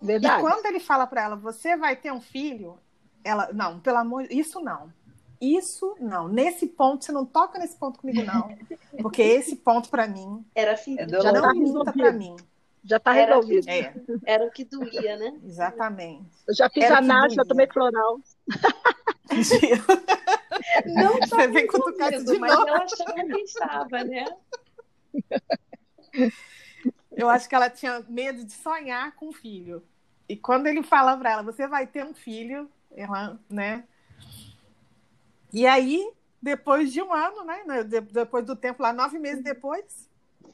Verdade. 0.01 0.39
E 0.39 0.41
quando 0.41 0.65
ele 0.65 0.79
fala 0.79 1.05
para 1.07 1.21
ela, 1.21 1.35
você 1.35 1.77
vai 1.77 1.95
ter 1.95 2.11
um 2.11 2.19
filho, 2.19 2.77
ela, 3.23 3.53
não, 3.53 3.79
pelo 3.79 3.97
amor, 3.97 4.25
isso 4.31 4.59
não. 4.59 4.91
Isso 5.39 5.95
não. 5.99 6.27
Nesse 6.27 6.67
ponto, 6.67 7.05
você 7.05 7.11
não 7.11 7.25
toca 7.25 7.59
nesse 7.59 7.77
ponto 7.77 7.99
comigo, 7.99 8.23
não. 8.23 8.57
Porque 9.01 9.21
esse 9.21 9.57
ponto, 9.57 9.89
para 9.89 10.07
mim. 10.07 10.43
Era 10.55 10.75
filho. 10.75 11.01
É 11.01 11.07
já 11.21 11.31
não 11.31 11.53
minta 11.53 11.93
para 11.93 12.11
mim. 12.11 12.35
Já 12.83 12.97
está 12.97 13.11
resolvido. 13.11 13.69
Era, 13.69 13.87
é. 13.87 13.93
era 14.25 14.45
o 14.45 14.51
que 14.51 14.65
doía, 14.65 15.17
né? 15.17 15.37
Exatamente. 15.45 16.25
Eu 16.47 16.55
já 16.55 16.69
fiz 16.69 16.89
análise, 16.89 17.35
já 17.35 17.45
tomei 17.45 17.67
floral. 17.67 18.19
não 20.85 21.19
Você 21.19 21.47
vem 21.47 21.67
cutucar 21.67 22.11
de 22.11 22.39
mas 22.39 22.53
novo. 22.55 22.67
ela 22.67 22.83
achava 22.83 23.13
que 23.13 23.37
estava, 23.41 24.03
né? 24.03 24.25
Eu 27.15 27.29
acho 27.29 27.47
que 27.47 27.55
ela 27.55 27.69
tinha 27.69 28.03
medo 28.07 28.43
de 28.43 28.51
sonhar 28.51 29.15
com 29.15 29.29
o 29.29 29.33
filho. 29.33 29.83
E 30.27 30.35
quando 30.35 30.67
ele 30.67 30.81
fala 30.83 31.15
para 31.17 31.31
ela, 31.31 31.43
você 31.43 31.67
vai 31.67 31.85
ter 31.85 32.03
um 32.05 32.13
filho, 32.13 32.69
ela, 32.95 33.39
né? 33.49 33.83
E 35.51 35.67
aí, 35.67 36.11
depois 36.41 36.91
de 36.91 37.01
um 37.01 37.13
ano, 37.13 37.43
né? 37.43 37.63
Depois 38.11 38.45
do 38.45 38.55
tempo 38.55 38.81
lá, 38.81 38.91
nove 38.91 39.19
meses 39.19 39.43
depois, 39.43 40.09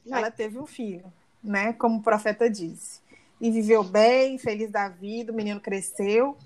ela 0.09 0.29
teve 0.29 0.59
um 0.59 0.65
filho, 0.65 1.11
né? 1.43 1.73
Como 1.73 1.99
o 1.99 2.03
profeta 2.03 2.49
disse. 2.49 3.01
E 3.39 3.49
viveu 3.49 3.83
bem, 3.83 4.37
feliz 4.37 4.69
da 4.69 4.89
vida, 4.89 5.31
o 5.31 5.35
menino 5.35 5.61
cresceu, 5.61 6.37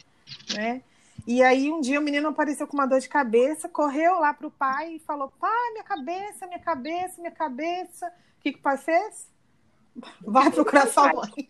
né? 0.53 0.83
E 1.25 1.41
aí 1.41 1.71
um 1.71 1.79
dia 1.79 1.99
o 1.99 2.03
menino 2.03 2.27
apareceu 2.29 2.67
com 2.67 2.75
uma 2.75 2.85
dor 2.85 2.99
de 2.99 3.07
cabeça, 3.07 3.69
correu 3.69 4.19
lá 4.19 4.33
para 4.33 4.47
o 4.47 4.51
pai 4.51 4.95
e 4.95 4.99
falou: 4.99 5.31
pai, 5.39 5.71
minha 5.71 5.83
cabeça, 5.83 6.45
minha 6.47 6.59
cabeça, 6.59 7.21
minha 7.21 7.31
cabeça. 7.31 8.07
O 8.07 8.41
que, 8.41 8.51
que 8.51 8.59
o 8.59 8.61
pai 8.61 8.77
fez? 8.77 9.31
Vai 10.25 10.49
procurar 10.49 10.87
sua 10.87 11.13
mãe. 11.13 11.49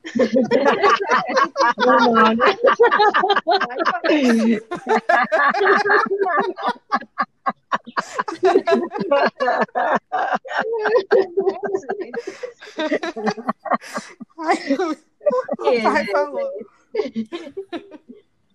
o 15.59 15.83
pai 15.83 16.05
falou. 16.07 16.51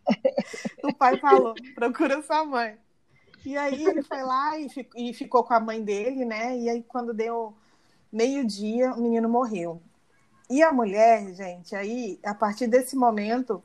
O 0.83 0.95
pai 0.95 1.19
falou, 1.19 1.55
procura 1.75 2.23
sua 2.23 2.45
mãe. 2.45 2.79
E 3.45 3.57
aí 3.57 3.85
ele 3.85 4.03
foi 4.03 4.23
lá 4.23 4.59
e, 4.59 4.69
e 4.97 5.15
ficou 5.15 5.45
com 5.45 5.55
a 5.55 5.61
mãe 5.61 5.83
dele, 5.83 6.25
né? 6.25 6.57
E 6.57 6.69
aí 6.69 6.83
quando 6.83 7.15
deu 7.15 7.57
meio-dia, 8.13 8.93
o 8.95 9.01
menino 9.01 9.29
morreu. 9.29 9.83
E 10.51 10.63
a 10.63 10.73
mulher, 10.73 11.35
gente, 11.35 11.77
aí, 11.77 12.19
a 12.25 12.35
partir 12.35 12.67
desse 12.67 12.97
momento, 12.97 13.63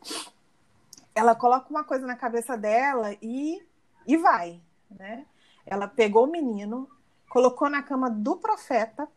ela 1.16 1.34
coloca 1.34 1.70
uma 1.70 1.84
coisa 1.84 2.06
na 2.06 2.16
cabeça 2.16 2.58
dela 2.58 3.16
e, 3.22 3.66
e 4.06 4.18
vai, 4.18 4.62
né? 4.92 5.26
Ela 5.66 5.88
pegou 5.88 6.26
o 6.26 6.32
menino, 6.32 6.90
colocou 7.30 7.70
na 7.70 7.82
cama 7.82 8.10
do 8.10 8.36
profeta, 8.36 9.08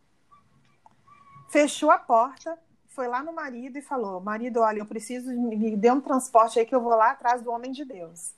fechou 1.49 1.91
a 1.91 1.99
porta, 1.99 2.57
foi 2.97 3.07
lá 3.07 3.21
no 3.21 3.31
marido 3.31 3.77
e 3.77 3.81
falou: 3.81 4.19
Marido, 4.19 4.59
olha, 4.59 4.79
eu 4.79 4.85
preciso, 4.87 5.31
me 5.31 5.77
dê 5.77 5.91
um 5.91 6.01
transporte 6.01 6.57
aí 6.57 6.65
que 6.65 6.73
eu 6.73 6.81
vou 6.81 6.95
lá 6.95 7.11
atrás 7.11 7.43
do 7.43 7.51
homem 7.51 7.71
de 7.71 7.85
Deus. 7.85 8.33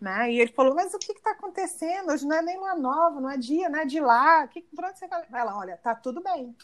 Né? 0.00 0.30
E 0.30 0.40
ele 0.40 0.52
falou, 0.52 0.76
mas 0.76 0.94
o 0.94 0.98
que 1.00 1.10
está 1.10 1.32
acontecendo? 1.32 2.12
Hoje 2.12 2.24
não 2.24 2.36
é 2.36 2.40
nem 2.40 2.56
lua 2.56 2.76
nova, 2.76 3.20
não 3.20 3.28
é 3.28 3.36
dia, 3.36 3.68
não 3.68 3.80
é 3.80 3.84
de 3.84 3.98
lá. 3.98 4.46
Que, 4.46 4.62
por 4.62 4.84
onde 4.84 4.96
você 4.96 5.08
vai? 5.08 5.26
Ela, 5.32 5.58
olha, 5.58 5.76
tá 5.76 5.96
tudo 5.96 6.22
bem. 6.22 6.56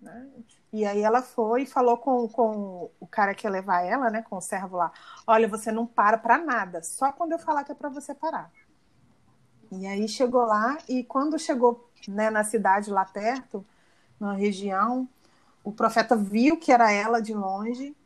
Né? 0.00 0.26
E 0.72 0.86
aí 0.86 1.02
ela 1.02 1.20
foi 1.20 1.64
e 1.64 1.66
falou 1.66 1.98
com, 1.98 2.26
com 2.28 2.90
o 2.98 3.06
cara 3.06 3.34
que 3.34 3.46
ia 3.46 3.50
levar 3.50 3.82
ela, 3.82 4.08
né, 4.08 4.22
com 4.22 4.38
o 4.38 4.40
servo 4.40 4.78
lá. 4.78 4.90
Olha, 5.26 5.46
você 5.46 5.70
não 5.70 5.86
para 5.86 6.16
para 6.16 6.38
nada, 6.38 6.82
só 6.82 7.12
quando 7.12 7.32
eu 7.32 7.38
falar 7.38 7.64
que 7.64 7.72
é 7.72 7.74
para 7.74 7.90
você 7.90 8.14
parar. 8.14 8.50
E 9.70 9.86
aí 9.86 10.08
chegou 10.08 10.46
lá 10.46 10.78
e 10.88 11.04
quando 11.04 11.38
chegou 11.38 11.90
né, 12.08 12.30
na 12.30 12.42
cidade 12.42 12.90
lá 12.90 13.04
perto, 13.04 13.64
na 14.18 14.32
região, 14.32 15.06
o 15.64 15.72
profeta 15.72 16.14
viu 16.14 16.56
que 16.56 16.70
era 16.70 16.92
ela 16.92 17.20
de 17.20 17.34
longe 17.34 17.96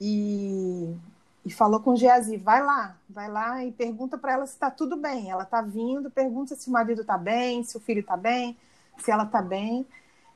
e 0.00 0.96
e 1.46 1.50
falou 1.50 1.78
com 1.78 1.94
Geazi, 1.94 2.36
vai 2.36 2.60
lá, 2.60 2.96
vai 3.08 3.30
lá 3.30 3.64
e 3.64 3.70
pergunta 3.70 4.18
para 4.18 4.32
ela 4.32 4.46
se 4.46 4.54
está 4.54 4.68
tudo 4.68 4.96
bem. 4.96 5.30
Ela 5.30 5.44
está 5.44 5.62
vindo, 5.62 6.10
pergunta 6.10 6.56
se 6.56 6.68
o 6.68 6.72
marido 6.72 7.02
está 7.02 7.16
bem, 7.16 7.62
se 7.62 7.76
o 7.76 7.80
filho 7.80 8.00
está 8.00 8.16
bem, 8.16 8.56
se 8.98 9.12
ela 9.12 9.22
está 9.22 9.40
bem. 9.40 9.86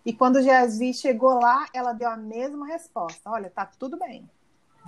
E 0.06 0.12
quando 0.12 0.40
Geazi 0.40 0.94
chegou 0.94 1.40
lá, 1.40 1.66
ela 1.74 1.92
deu 1.92 2.08
a 2.08 2.16
mesma 2.16 2.64
resposta. 2.64 3.28
Olha, 3.28 3.48
está 3.48 3.66
tudo 3.66 3.98
bem. 3.98 4.30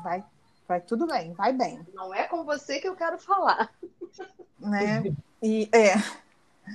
Vai, 0.00 0.22
vai 0.68 0.80
tudo 0.80 1.08
bem, 1.08 1.32
vai 1.32 1.52
bem. 1.52 1.84
Não 1.92 2.14
é 2.14 2.22
com 2.28 2.44
você 2.44 2.78
que 2.78 2.86
eu 2.86 2.94
quero 2.94 3.18
falar. 3.18 3.68
Né? 4.60 5.02
E, 5.42 5.68
é. 5.72 5.96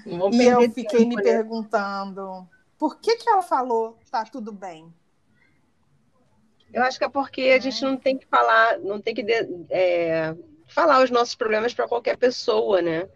e 0.06 0.46
eu 0.46 0.70
fiquei 0.74 1.06
me 1.06 1.16
perguntando, 1.16 2.46
por 2.78 3.00
que, 3.00 3.16
que 3.16 3.30
ela 3.30 3.42
falou 3.42 3.98
está 4.04 4.24
tudo 4.24 4.52
bem? 4.52 4.94
Eu 6.74 6.84
acho 6.84 6.98
que 6.98 7.06
é 7.06 7.10
porque 7.10 7.42
a 7.42 7.60
gente 7.60 7.82
não 7.84 7.98
tem 7.98 8.18
que 8.18 8.26
falar, 8.28 8.80
não 8.80 9.02
tem 9.02 9.14
que 9.14 9.26
é, 9.70 10.36
falar 10.68 11.04
os 11.04 11.10
nossos 11.10 11.34
problemas 11.34 11.74
para 11.74 11.88
qualquer 11.88 12.18
pessoa, 12.18 12.82
né? 12.82 13.10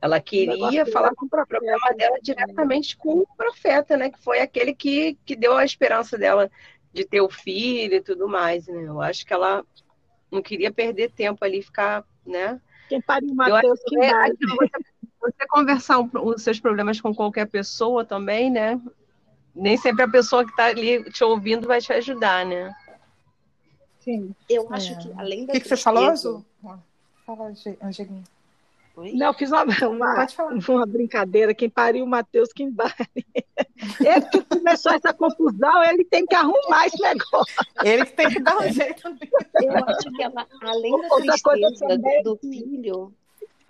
Ela 0.00 0.20
queria 0.20 0.84
falar 0.86 1.14
com 1.14 1.26
o 1.26 1.28
problema 1.28 1.94
dela 1.96 2.18
diretamente 2.20 2.96
com 2.96 3.20
o 3.20 3.36
profeta, 3.36 3.96
né? 3.96 4.10
Que 4.10 4.18
foi 4.18 4.40
aquele 4.40 4.74
que, 4.74 5.16
que 5.24 5.36
deu 5.36 5.56
a 5.56 5.64
esperança 5.64 6.18
dela 6.18 6.50
de 6.92 7.04
ter 7.04 7.20
o 7.20 7.30
filho 7.30 7.94
e 7.94 8.02
tudo 8.02 8.28
mais, 8.28 8.66
né? 8.66 8.82
Eu 8.82 9.00
acho 9.00 9.24
que 9.24 9.32
ela 9.32 9.64
não 10.30 10.42
queria 10.42 10.72
perder 10.72 11.12
tempo 11.12 11.44
ali, 11.44 11.62
ficar, 11.62 12.04
né? 12.26 12.60
Quem 12.88 13.00
pariu 13.00 13.34
Mateus, 13.34 13.80
que 13.86 13.96
é, 14.02 14.12
você, 15.22 15.46
conversar 15.48 16.00
os 16.00 16.42
seus 16.42 16.60
problemas 16.60 17.00
com 17.00 17.14
qualquer 17.14 17.46
pessoa 17.46 18.04
também, 18.04 18.50
né? 18.50 18.80
Nem 19.54 19.76
sempre 19.76 20.02
a 20.02 20.08
pessoa 20.08 20.44
que 20.44 20.50
está 20.50 20.66
ali 20.66 21.04
te 21.10 21.22
ouvindo 21.22 21.66
vai 21.66 21.80
te 21.80 21.92
ajudar, 21.92 22.44
né? 22.44 22.74
Sim. 24.00 24.34
Eu 24.48 24.68
é. 24.70 24.74
acho 24.74 24.98
que 24.98 25.12
além 25.16 25.46
da. 25.46 25.52
O 25.52 25.54
que, 25.54 25.60
que 25.60 25.68
você 25.68 25.76
falou, 25.76 26.06
Azul? 26.06 26.44
Fala, 27.24 27.52
Angelina. 27.82 28.22
Oi? 28.94 29.12
Não, 29.12 29.28
eu 29.28 29.34
fiz 29.34 29.50
uma, 29.50 29.64
uma, 29.64 30.26
uma, 30.68 30.86
brincadeira. 30.86 31.54
Quem 31.54 31.70
pariu 31.70 32.04
o 32.04 32.08
Matheus, 32.08 32.52
quem 32.52 32.70
vale. 32.70 32.92
Ele 34.00 34.20
que 34.30 34.42
começou 34.42 34.92
essa 34.92 35.14
confusão, 35.14 35.82
ele 35.84 36.04
tem 36.04 36.26
que 36.26 36.34
arrumar 36.34 36.86
esse 36.86 37.00
negócio. 37.00 37.54
Ele 37.82 38.04
que 38.04 38.12
tem 38.12 38.28
que 38.28 38.40
dar 38.40 38.58
um 38.58 38.70
jeito. 38.70 39.08
Eu 39.62 39.76
acho 39.86 40.10
que 40.12 40.22
ela, 40.22 40.46
além 40.62 40.92
da 40.92 41.08
Outra 41.08 41.34
tristeza 41.34 41.98
do, 42.22 42.36
filho, 42.36 43.12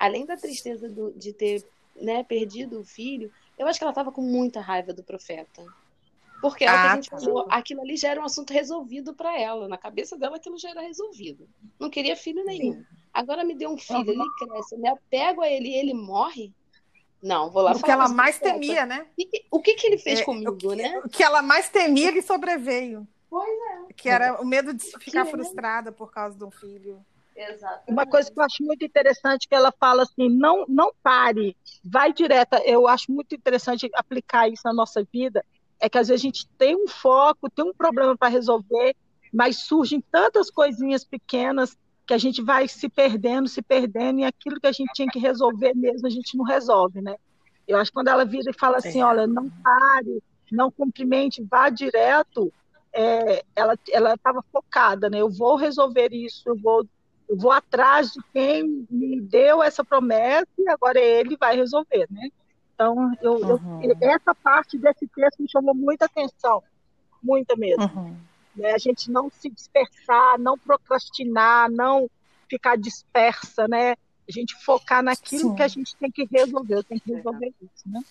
além 0.02 0.26
da 0.26 0.36
tristeza 0.36 0.88
do, 0.88 1.12
de 1.12 1.32
ter 1.32 1.64
né, 1.94 2.24
perdido 2.24 2.80
o 2.80 2.84
filho, 2.84 3.30
eu 3.56 3.68
acho 3.68 3.78
que 3.78 3.84
ela 3.84 3.92
estava 3.92 4.10
com 4.10 4.20
muita 4.20 4.60
raiva 4.60 4.92
do 4.92 5.04
profeta. 5.04 5.64
Porque 6.40 6.64
é 6.64 6.66
que 6.66 6.72
a 6.72 6.90
ah, 6.90 6.94
gente 6.96 7.08
tá. 7.08 7.20
falou, 7.20 7.46
aquilo 7.48 7.82
ali 7.82 7.96
já 7.96 8.08
era 8.08 8.20
um 8.20 8.24
assunto 8.24 8.52
resolvido 8.52 9.14
para 9.14 9.40
ela. 9.40 9.68
Na 9.68 9.78
cabeça 9.78 10.18
dela, 10.18 10.38
aquilo 10.38 10.58
já 10.58 10.70
era 10.70 10.80
resolvido. 10.80 11.48
Não 11.78 11.88
queria 11.88 12.16
filho 12.16 12.44
nenhum. 12.44 12.72
Sim. 12.72 12.86
Agora 13.14 13.44
me 13.44 13.54
deu 13.54 13.70
um 13.70 13.78
filho, 13.78 14.10
ele 14.10 14.24
cresce, 14.40 14.74
eu 14.74 14.80
me 14.80 14.88
apego 14.88 15.40
a 15.40 15.48
ele 15.48 15.68
e 15.68 15.76
ele 15.76 15.94
morre. 15.94 16.52
Não, 17.22 17.48
vou 17.48 17.62
lá 17.62 17.70
O 17.70 17.80
que 17.80 17.90
ela 17.90 18.08
mais 18.08 18.40
temia, 18.40 18.84
né? 18.84 19.06
O 19.52 19.60
que, 19.60 19.74
que 19.74 19.86
ele 19.86 19.98
fez 19.98 20.18
é, 20.18 20.24
comigo, 20.24 20.50
o 20.50 20.56
que, 20.56 20.74
né? 20.74 21.00
O 21.04 21.08
que 21.08 21.22
ela 21.22 21.42
mais 21.42 21.68
temia, 21.68 22.08
ele 22.08 22.22
sobreveio. 22.22 23.06
Pois 23.30 23.48
é. 23.48 23.92
Que 23.92 24.08
era 24.08 24.42
o 24.42 24.44
medo 24.44 24.74
de 24.74 24.84
ficar 24.98 25.26
frustrada 25.26 25.92
por 25.92 26.10
causa 26.10 26.36
de 26.36 26.44
um 26.44 26.50
filho. 26.50 27.04
Exato. 27.34 27.82
Uma 27.88 28.06
coisa 28.06 28.30
que 28.30 28.38
eu 28.38 28.44
acho 28.44 28.62
muito 28.62 28.84
interessante 28.84 29.48
que 29.48 29.54
ela 29.54 29.72
fala 29.72 30.02
assim, 30.02 30.28
não, 30.28 30.64
não 30.68 30.92
pare, 31.02 31.56
vai 31.84 32.12
direta. 32.12 32.62
Eu 32.64 32.86
acho 32.86 33.10
muito 33.10 33.34
interessante 33.34 33.90
aplicar 33.94 34.48
isso 34.48 34.62
na 34.64 34.72
nossa 34.72 35.02
vida 35.12 35.44
é 35.82 35.88
que 35.88 35.98
às 35.98 36.06
vezes 36.06 36.22
a 36.22 36.26
gente 36.26 36.48
tem 36.56 36.76
um 36.76 36.86
foco, 36.86 37.50
tem 37.50 37.64
um 37.64 37.74
problema 37.74 38.16
para 38.16 38.28
resolver, 38.28 38.94
mas 39.32 39.64
surgem 39.64 40.00
tantas 40.12 40.48
coisinhas 40.48 41.04
pequenas 41.04 41.76
que 42.06 42.14
a 42.14 42.18
gente 42.18 42.40
vai 42.40 42.68
se 42.68 42.88
perdendo, 42.88 43.48
se 43.48 43.60
perdendo, 43.60 44.20
e 44.20 44.24
aquilo 44.24 44.60
que 44.60 44.66
a 44.68 44.72
gente 44.72 44.92
tinha 44.92 45.08
que 45.08 45.18
resolver 45.18 45.74
mesmo, 45.74 46.06
a 46.06 46.10
gente 46.10 46.36
não 46.36 46.44
resolve, 46.44 47.02
né? 47.02 47.16
Eu 47.66 47.78
acho 47.78 47.90
que 47.90 47.94
quando 47.94 48.08
ela 48.08 48.24
vira 48.24 48.50
e 48.50 48.58
fala 48.58 48.76
assim, 48.76 49.00
é. 49.00 49.04
olha, 49.04 49.26
não 49.26 49.50
pare, 49.50 50.22
não 50.52 50.70
cumprimente, 50.70 51.42
vá 51.42 51.68
direto, 51.68 52.52
é, 52.92 53.44
ela 53.56 53.76
ela 53.90 54.14
estava 54.14 54.40
focada, 54.52 55.10
né? 55.10 55.18
Eu 55.20 55.30
vou 55.30 55.56
resolver 55.56 56.12
isso, 56.12 56.48
eu 56.48 56.56
vou 56.56 56.86
eu 57.32 57.36
vou 57.38 57.50
atrás 57.50 58.12
de 58.12 58.20
quem 58.30 58.86
me 58.90 59.18
deu 59.18 59.62
essa 59.62 59.82
promessa 59.82 60.46
e 60.58 60.68
agora 60.68 61.00
ele 61.00 61.34
vai 61.34 61.56
resolver, 61.56 62.06
né? 62.10 62.28
Então, 62.74 63.10
eu, 63.22 63.32
uhum. 63.36 63.82
eu, 63.82 63.96
essa 64.02 64.34
parte 64.34 64.76
desse 64.76 65.06
texto 65.06 65.40
me 65.40 65.48
chamou 65.48 65.74
muita 65.74 66.04
atenção, 66.04 66.62
muita 67.22 67.56
mesmo. 67.56 67.84
Uhum. 67.84 68.14
Né? 68.54 68.72
A 68.72 68.78
gente 68.78 69.10
não 69.10 69.30
se 69.30 69.48
dispersar, 69.48 70.38
não 70.38 70.58
procrastinar, 70.58 71.70
não 71.70 72.06
ficar 72.50 72.76
dispersa, 72.76 73.66
né? 73.66 73.92
A 74.28 74.30
gente 74.30 74.54
focar 74.62 75.02
naquilo 75.02 75.50
Sim. 75.50 75.54
que 75.54 75.62
a 75.62 75.68
gente 75.68 75.96
tem 75.96 76.10
que 76.10 76.28
resolver, 76.30 76.74
eu 76.74 76.84
tenho 76.84 77.00
que 77.00 77.14
resolver 77.14 77.50
isso, 77.62 77.84
né? 77.86 78.02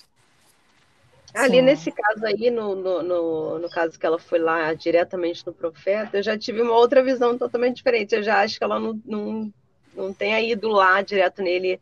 Ali 1.33 1.57
Sim. 1.57 1.61
nesse 1.61 1.91
caso 1.91 2.25
aí, 2.25 2.51
no, 2.51 2.75
no, 2.75 3.01
no, 3.01 3.59
no, 3.59 3.69
caso 3.69 3.97
que 3.97 4.05
ela 4.05 4.19
foi 4.19 4.39
lá 4.39 4.73
diretamente 4.73 5.45
no 5.45 5.53
profeta, 5.53 6.17
eu 6.17 6.23
já 6.23 6.37
tive 6.37 6.61
uma 6.61 6.75
outra 6.75 7.01
visão 7.03 7.37
totalmente 7.37 7.77
diferente. 7.77 8.15
Eu 8.15 8.23
já 8.23 8.41
acho 8.41 8.57
que 8.57 8.63
ela 8.63 8.79
não, 8.79 8.99
não, 9.05 9.53
não 9.95 10.13
tenha 10.13 10.41
ido 10.41 10.69
lá 10.69 11.01
direto 11.01 11.41
nele 11.41 11.79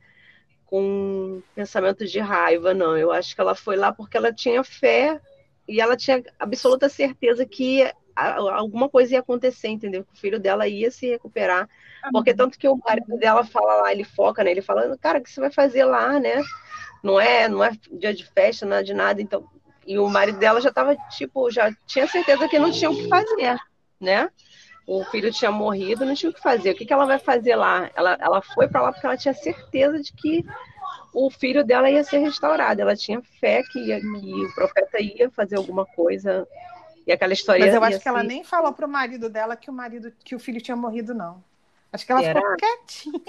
com 0.66 1.42
pensamento 1.56 2.06
de 2.06 2.20
raiva, 2.20 2.74
não. 2.74 2.96
Eu 2.96 3.12
acho 3.12 3.34
que 3.34 3.42
ela 3.42 3.56
foi 3.56 3.76
lá 3.76 3.92
porque 3.92 4.16
ela 4.16 4.32
tinha 4.32 4.64
fé 4.64 5.20
e 5.68 5.82
ela 5.82 5.98
tinha 5.98 6.24
absoluta 6.40 6.88
certeza 6.88 7.46
que 7.46 7.92
alguma 8.16 8.90
coisa 8.90 9.14
ia 9.14 9.20
acontecer, 9.20 9.70
entendeu? 9.70 10.04
Que 10.04 10.14
o 10.14 10.18
filho 10.18 10.40
dela 10.40 10.68
ia 10.68 10.92
se 10.92 11.08
recuperar. 11.08 11.68
Porque 12.12 12.34
tanto 12.34 12.58
que 12.58 12.68
o 12.68 12.78
marido 12.78 13.18
dela 13.18 13.44
fala 13.44 13.82
lá, 13.82 13.92
ele 13.92 14.04
foca, 14.04 14.44
né? 14.44 14.52
Ele 14.52 14.62
fala, 14.62 14.98
cara, 14.98 15.20
o 15.20 15.24
que 15.24 15.32
você 15.32 15.40
vai 15.40 15.52
fazer 15.52 15.86
lá, 15.86 16.20
né? 16.20 16.42
Não 17.04 17.20
é, 17.20 17.48
não 17.48 17.64
é 17.64 17.72
dia 17.92 18.14
de 18.14 18.26
festa, 18.26 18.66
não 18.66 18.78
é 18.78 18.84
de 18.84 18.94
nada, 18.94 19.22
então. 19.22 19.48
E 19.86 19.98
o 19.98 20.08
marido 20.08 20.38
dela 20.38 20.62
já 20.62 20.70
estava, 20.70 20.96
tipo, 21.10 21.50
já 21.50 21.74
tinha 21.88 22.08
certeza 22.08 22.48
que 22.48 22.60
não 22.60 22.72
tinha 22.72 22.92
o 22.92 22.96
que 22.96 23.08
fazer, 23.08 23.58
né? 24.00 24.30
O 24.86 25.04
filho 25.06 25.32
tinha 25.32 25.52
morrido, 25.52 26.06
não 26.06 26.16
tinha 26.16 26.30
o 26.30 26.34
que 26.34 26.42
fazer. 26.42 26.72
O 26.72 26.76
que, 26.76 26.86
que 26.86 26.94
ela 26.94 27.06
vai 27.06 27.20
fazer 27.20 27.56
lá? 27.56 27.90
Ela, 27.96 28.18
ela 28.20 28.42
foi 28.42 28.68
para 28.68 28.82
lá 28.82 28.92
porque 28.92 29.06
ela 29.06 29.18
tinha 29.18 29.34
certeza 29.34 30.00
de 30.00 30.12
que 30.14 30.46
o 31.14 31.30
filho 31.30 31.64
dela 31.64 31.90
ia 31.90 32.04
ser 32.04 32.20
restaurado. 32.20 32.82
Ela 32.82 32.96
tinha 32.96 33.22
fé 33.40 33.64
que, 33.64 33.80
ia, 33.80 34.00
que 34.00 34.46
o 34.46 34.54
profeta 34.54 35.02
ia 35.02 35.30
fazer 35.30 35.58
alguma 35.58 35.86
coisa 35.86 36.48
e 37.06 37.12
aquela 37.12 37.34
história. 37.34 37.66
Mas 37.66 37.74
eu 37.74 37.84
acho 37.84 37.98
que 37.98 38.04
ser... 38.04 38.10
ela 38.10 38.24
nem 38.24 38.44
falou 38.44 38.74
pro 38.74 38.88
marido 38.88 39.30
dela 39.30 39.56
que 39.56 39.70
o 39.70 39.74
marido, 39.74 40.12
que 40.24 40.36
o 40.36 40.40
filho 40.40 40.62
tinha 40.62 40.76
morrido, 40.76 41.14
não. 41.14 41.44
Acho 41.92 42.06
que 42.06 42.12
ela 42.12 42.22
Será? 42.22 42.40
ficou 42.40 42.56
quietinha. 42.58 43.22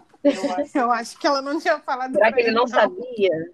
Eu 0.22 0.52
acho, 0.52 0.78
eu 0.78 0.90
acho 0.90 1.18
que 1.18 1.26
ela 1.26 1.40
não 1.40 1.58
tinha 1.58 1.78
falado. 1.80 2.12
Será 2.12 2.32
que 2.32 2.40
ele 2.40 2.50
não, 2.50 2.62
não. 2.62 2.68
sabia? 2.68 3.52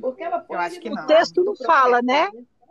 Porque 0.00 0.22
ela 0.22 0.44
eu 0.48 0.58
acho 0.58 0.80
que 0.80 0.90
não. 0.90 1.04
O 1.04 1.06
texto 1.06 1.44
não 1.44 1.56
fala, 1.56 2.00
né? 2.02 2.28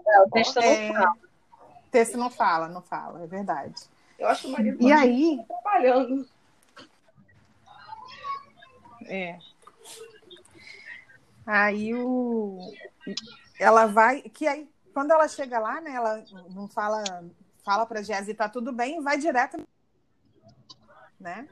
É, 0.08 0.22
o 0.22 0.30
texto 0.30 0.60
é... 0.60 0.88
não 0.88 0.94
fala. 0.94 1.16
O 1.16 1.92
texto 1.92 2.18
não 2.18 2.30
fala, 2.30 2.68
não 2.68 2.82
fala, 2.82 3.24
é 3.24 3.28
verdade. 3.28 3.84
Eu 4.18 4.28
acho 4.28 4.44
que 4.44 4.48
o 4.48 4.52
marido 4.52 4.82
e 4.82 4.92
aí 4.92 5.40
trabalhando. 5.48 6.28
É. 9.08 9.38
Aí 11.46 11.94
o 11.94 12.60
ela 13.60 13.86
vai 13.86 14.22
que 14.22 14.48
aí 14.48 14.70
quando 14.94 15.12
ela 15.12 15.28
chega 15.28 15.60
lá, 15.60 15.80
né, 15.82 15.92
ela 15.92 16.24
não 16.50 16.68
fala 16.68 17.04
fala 17.64 17.86
para 17.86 18.02
Jéssica 18.02 18.46
tá 18.46 18.50
tudo 18.50 18.72
bem, 18.72 19.02
vai 19.02 19.18
direto 19.18 19.58
né? 21.20 21.48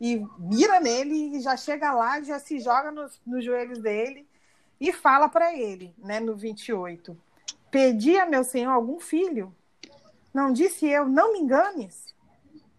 E 0.00 0.24
mira 0.38 0.80
nele 0.80 1.36
e 1.36 1.40
já 1.40 1.56
chega 1.56 1.92
lá, 1.92 2.20
já 2.20 2.38
se 2.38 2.60
joga 2.60 2.90
nos, 2.90 3.20
nos 3.26 3.44
joelhos 3.44 3.80
dele 3.80 4.26
e 4.80 4.92
fala 4.92 5.28
para 5.28 5.56
ele, 5.56 5.94
né, 5.98 6.20
no 6.20 6.36
28. 6.36 7.16
Pedi 7.70 8.16
a 8.16 8.26
meu 8.26 8.44
Senhor 8.44 8.70
algum 8.70 9.00
filho. 9.00 9.54
Não 10.32 10.52
disse 10.52 10.86
eu, 10.86 11.06
não 11.06 11.32
me 11.32 11.40
enganes. 11.40 12.14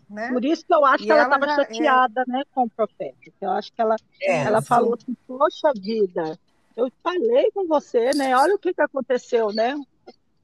Né? 0.09 0.29
Por 0.29 0.43
isso 0.43 0.65
que 0.65 0.73
eu 0.73 0.83
acho 0.85 1.03
e 1.03 1.05
que 1.05 1.11
ela 1.11 1.23
estava 1.23 1.45
é 1.45 1.55
chateada 1.55 2.23
é... 2.27 2.31
né, 2.31 2.43
com 2.53 2.63
o 2.63 2.69
profeta. 2.69 3.15
Eu 3.39 3.51
acho 3.51 3.71
que 3.71 3.81
ela, 3.81 3.95
é, 4.21 4.43
ela 4.43 4.61
falou 4.61 4.95
assim, 4.95 5.15
poxa 5.27 5.71
vida, 5.75 6.39
eu 6.75 6.91
falei 7.03 7.51
com 7.51 7.67
você, 7.67 8.11
né? 8.15 8.35
Olha 8.35 8.55
o 8.55 8.59
que, 8.59 8.73
que 8.73 8.81
aconteceu, 8.81 9.51
né? 9.51 9.75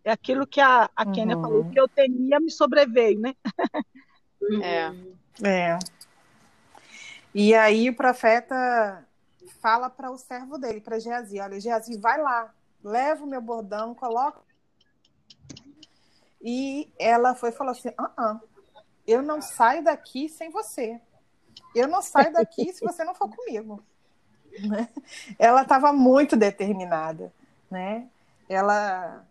É 0.03 0.11
aquilo 0.11 0.45
que 0.45 0.61
a, 0.61 0.89
a 0.95 1.05
Kênia 1.11 1.35
uhum. 1.35 1.41
falou, 1.41 1.69
que 1.71 1.79
eu 1.79 1.87
temia 1.87 2.39
me 2.39 2.51
sobreveio, 2.51 3.19
né? 3.19 3.33
É. 4.61 4.91
É. 5.43 5.77
E 7.37 7.53
aí 7.53 7.89
o 7.89 7.95
profeta 7.95 9.05
fala 9.59 9.89
para 9.89 10.09
o 10.09 10.17
servo 10.17 10.57
dele, 10.57 10.79
para 10.79 10.99
Geazi, 10.99 11.37
olha, 11.41 11.59
Geazi, 11.59 11.97
vai 11.97 12.17
lá, 12.17 12.53
leva 12.81 13.25
o 13.25 13.27
meu 13.27 13.41
bordão, 13.41 13.93
coloca. 13.93 14.39
E 16.41 16.89
ela 16.97 17.35
foi 17.35 17.49
e 17.49 17.51
falou 17.51 17.73
assim: 17.73 17.91
ah, 17.97 18.11
ah, 18.15 18.39
eu 19.05 19.21
não 19.21 19.41
saio 19.41 19.83
daqui 19.83 20.29
sem 20.29 20.49
você. 20.49 21.01
Eu 21.75 21.89
não 21.89 22.01
saio 22.01 22.31
daqui 22.31 22.71
se 22.71 22.85
você 22.85 23.03
não 23.03 23.13
for 23.13 23.29
comigo. 23.29 23.83
Né? 24.57 24.87
Ela 25.37 25.63
estava 25.63 25.91
muito 25.91 26.37
determinada, 26.37 27.33
né? 27.69 28.07
Ela 28.47 29.25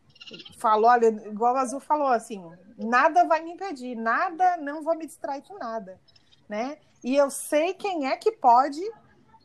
falou, 0.58 0.90
olha, 0.90 1.06
igual 1.06 1.54
o 1.54 1.56
Azul 1.56 1.80
falou 1.80 2.08
assim, 2.08 2.44
nada 2.76 3.24
vai 3.24 3.42
me 3.42 3.52
impedir, 3.52 3.96
nada, 3.96 4.58
não 4.58 4.82
vou 4.82 4.94
me 4.94 5.06
distrair 5.06 5.40
com 5.40 5.56
nada, 5.56 5.98
né? 6.46 6.76
E 7.04 7.14
eu 7.14 7.28
sei 7.28 7.74
quem 7.74 8.06
é 8.06 8.16
que 8.16 8.32
pode 8.32 8.80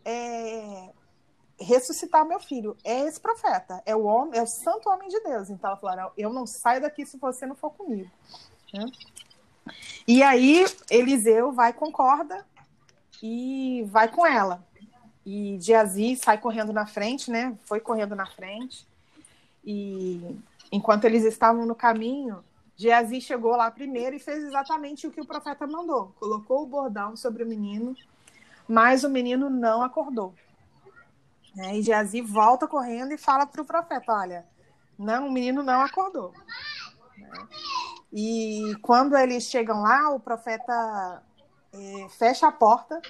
é, 0.05 0.89
ressuscitar 1.59 2.25
meu 2.25 2.39
filho. 2.39 2.77
É 2.85 3.01
esse 3.01 3.19
profeta, 3.19 3.83
é 3.85 3.93
o 3.93 4.05
homem, 4.05 4.39
é 4.39 4.41
o 4.41 4.47
santo 4.47 4.89
homem 4.89 5.09
de 5.09 5.19
Deus. 5.19 5.49
Então 5.49 5.69
ela 5.69 5.77
falou: 5.77 6.13
eu 6.17 6.31
não 6.31 6.47
saio 6.47 6.81
daqui 6.81 7.05
se 7.05 7.17
você 7.17 7.45
não 7.45 7.55
for 7.55 7.71
comigo. 7.71 8.09
Né? 8.73 8.85
E 10.07 10.23
aí 10.23 10.65
Eliseu 10.89 11.51
vai 11.51 11.73
concorda 11.73 12.45
e 13.21 13.83
vai 13.89 14.07
com 14.07 14.25
ela. 14.25 14.65
E 15.25 15.57
Geazi 15.59 16.15
sai 16.15 16.37
correndo 16.37 16.71
na 16.71 16.87
frente, 16.87 17.29
né? 17.29 17.57
Foi 17.65 17.81
correndo 17.81 18.15
na 18.15 18.25
frente. 18.25 18.87
E 19.65 20.39
enquanto 20.71 21.03
eles 21.03 21.25
estavam 21.25 21.65
no 21.65 21.75
caminho, 21.75 22.41
Geazi 22.79 23.19
chegou 23.19 23.57
lá 23.57 23.69
primeiro 23.69 24.15
e 24.15 24.19
fez 24.19 24.41
exatamente 24.41 25.05
o 25.05 25.11
que 25.11 25.19
o 25.19 25.25
profeta 25.25 25.67
mandou. 25.67 26.15
Colocou 26.17 26.63
o 26.63 26.65
bordão 26.65 27.13
sobre 27.13 27.43
o 27.43 27.45
menino, 27.45 27.93
mas 28.65 29.03
o 29.03 29.09
menino 29.09 29.49
não 29.49 29.83
acordou. 29.83 30.33
É, 31.57 31.77
e 31.77 31.81
Geazi 31.81 32.21
volta 32.21 32.69
correndo 32.69 33.11
e 33.11 33.17
fala 33.17 33.45
para 33.45 33.61
o 33.61 33.65
profeta: 33.65 34.13
Olha, 34.13 34.45
não, 34.97 35.27
o 35.27 35.31
menino 35.31 35.61
não 35.61 35.81
acordou. 35.81 36.31
É. 37.17 37.31
E 38.13 38.73
quando 38.81 39.17
eles 39.17 39.43
chegam 39.43 39.81
lá, 39.81 40.11
o 40.11 40.19
profeta 40.19 41.21
é, 41.73 42.07
fecha 42.17 42.47
a 42.47 42.51
porta, 42.51 43.01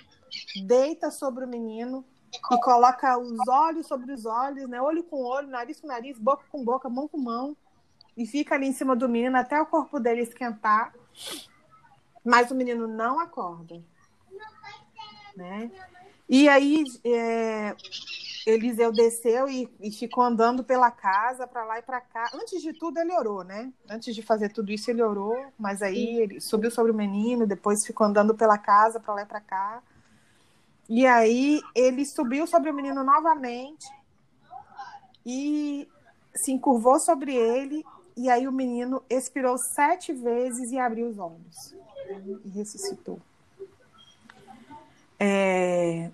deita 0.66 1.12
sobre 1.12 1.46
o 1.46 1.48
menino 1.48 2.04
e 2.52 2.60
coloca 2.60 3.20
os 3.20 3.48
olhos 3.48 3.86
sobre 3.86 4.12
os 4.14 4.26
olhos, 4.26 4.68
né? 4.68 4.82
olho 4.82 5.04
com 5.04 5.24
olho, 5.24 5.48
nariz 5.48 5.80
com 5.80 5.86
nariz, 5.86 6.18
boca 6.18 6.44
com 6.52 6.66
boca, 6.66 6.90
mão 6.90 7.08
com 7.08 7.20
mão 7.20 7.56
e 8.20 8.26
fica 8.26 8.56
ali 8.56 8.68
em 8.68 8.74
cima 8.74 8.98
do 8.98 9.08
menino 9.08 9.38
até 9.38 9.62
o 9.62 9.66
corpo 9.66 9.98
dele 9.98 10.24
esquentar. 10.24 10.94
Mas 12.24 12.52
o 12.52 12.56
menino 12.56 12.86
não 12.86 13.18
acorda. 13.18 13.82
Né? 15.38 15.72
E 16.28 16.50
aí 16.50 16.84
é, 17.06 17.74
Eliseu 18.46 18.92
desceu 18.92 19.48
e, 19.48 19.74
e, 19.80 19.90
ficou 19.90 20.22
andando 20.22 20.66
pela 20.66 20.92
casa 20.92 21.48
para 21.48 21.64
lá 21.64 21.80
e 21.80 21.82
para 21.82 22.02
cá. 22.02 22.30
Antes 22.34 22.62
de 22.62 22.74
tudo, 22.74 23.00
ele 23.00 23.14
orou, 23.14 23.46
né? 23.46 23.72
Antes 23.90 24.14
de 24.14 24.22
fazer 24.22 24.50
tudo 24.50 24.70
isso, 24.70 24.92
ele 24.92 25.02
orou, 25.02 25.38
mas 25.58 25.82
aí 25.82 26.20
ele 26.20 26.42
subiu 26.42 26.70
sobre 26.70 26.92
o 26.92 26.96
menino, 26.96 27.48
depois 27.48 27.86
ficou 27.86 28.06
andando 28.06 28.36
pela 28.36 28.58
casa 28.58 29.00
para 29.00 29.14
lá 29.14 29.22
e 29.22 29.26
para 29.26 29.40
cá. 29.40 29.82
E 30.90 31.08
aí 31.08 31.62
ele 31.74 32.06
subiu 32.06 32.46
sobre 32.46 32.70
o 32.70 32.74
menino 32.74 33.02
novamente 33.02 33.88
e 35.26 35.88
se 36.36 36.52
encurvou 36.52 37.00
sobre 37.00 37.34
ele 37.34 37.82
e 38.20 38.30
aí 38.30 38.48
o 38.50 38.52
menino 38.52 39.02
expirou 39.10 39.58
sete 39.58 40.12
vezes 40.12 40.74
e 40.74 40.78
abriu 40.78 41.08
os 41.08 41.18
olhos 41.18 41.74
e 42.44 42.50
ressuscitou. 42.50 43.18
É, 45.18 46.12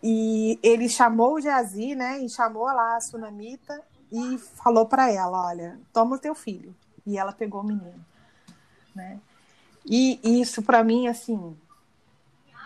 e 0.00 0.60
ele 0.62 0.88
chamou 0.88 1.34
o 1.34 1.40
Jazi, 1.40 1.96
né? 1.96 2.20
E 2.20 2.28
chamou 2.28 2.66
lá 2.66 2.96
a 2.96 3.00
Sunamita 3.00 3.82
e 4.12 4.38
falou 4.38 4.86
para 4.86 5.10
ela: 5.10 5.48
Olha, 5.48 5.76
toma 5.92 6.14
o 6.14 6.20
teu 6.20 6.36
filho. 6.36 6.72
E 7.04 7.18
ela 7.18 7.32
pegou 7.32 7.62
o 7.62 7.66
menino, 7.66 8.06
né? 8.94 9.18
E 9.84 10.20
isso 10.40 10.62
para 10.62 10.84
mim, 10.84 11.08
assim, 11.08 11.56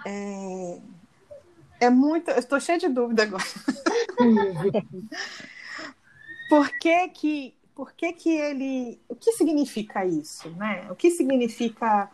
é, 0.05 0.79
é 1.81 1.89
muito. 1.89 2.31
Eu 2.31 2.39
estou 2.39 2.61
cheia 2.61 2.79
de 2.79 2.91
dúvida 2.91 3.23
agora. 3.23 3.45
Por 6.51 6.69
que 6.79 7.09
que 7.09 7.55
por 7.75 7.93
que, 7.93 8.13
que 8.13 8.31
ele. 8.31 9.01
O 9.09 9.15
que 9.15 9.33
significa 9.33 10.05
isso? 10.05 10.49
Né? 10.51 10.87
O 10.91 10.95
que 10.95 11.11
significa 11.11 12.11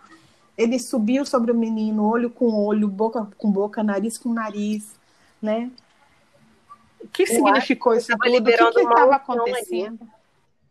ele 0.61 0.79
subiu 0.79 1.25
sobre 1.25 1.51
o 1.53 1.55
menino, 1.55 2.07
olho 2.07 2.29
com 2.31 2.53
olho, 2.67 2.87
boca 2.87 3.27
com 3.39 3.51
boca, 3.51 3.83
nariz 3.83 4.19
com 4.19 4.33
nariz, 4.33 4.95
né? 5.41 5.71
O 7.03 7.09
que 7.09 7.23
Eu 7.23 7.27
significou 7.29 7.95
isso 7.95 8.09
tudo? 8.09 8.37
O 8.37 8.45
que 8.45 8.81
estava 8.81 9.17
acontecendo? 9.17 10.03
Ali. 10.03 10.11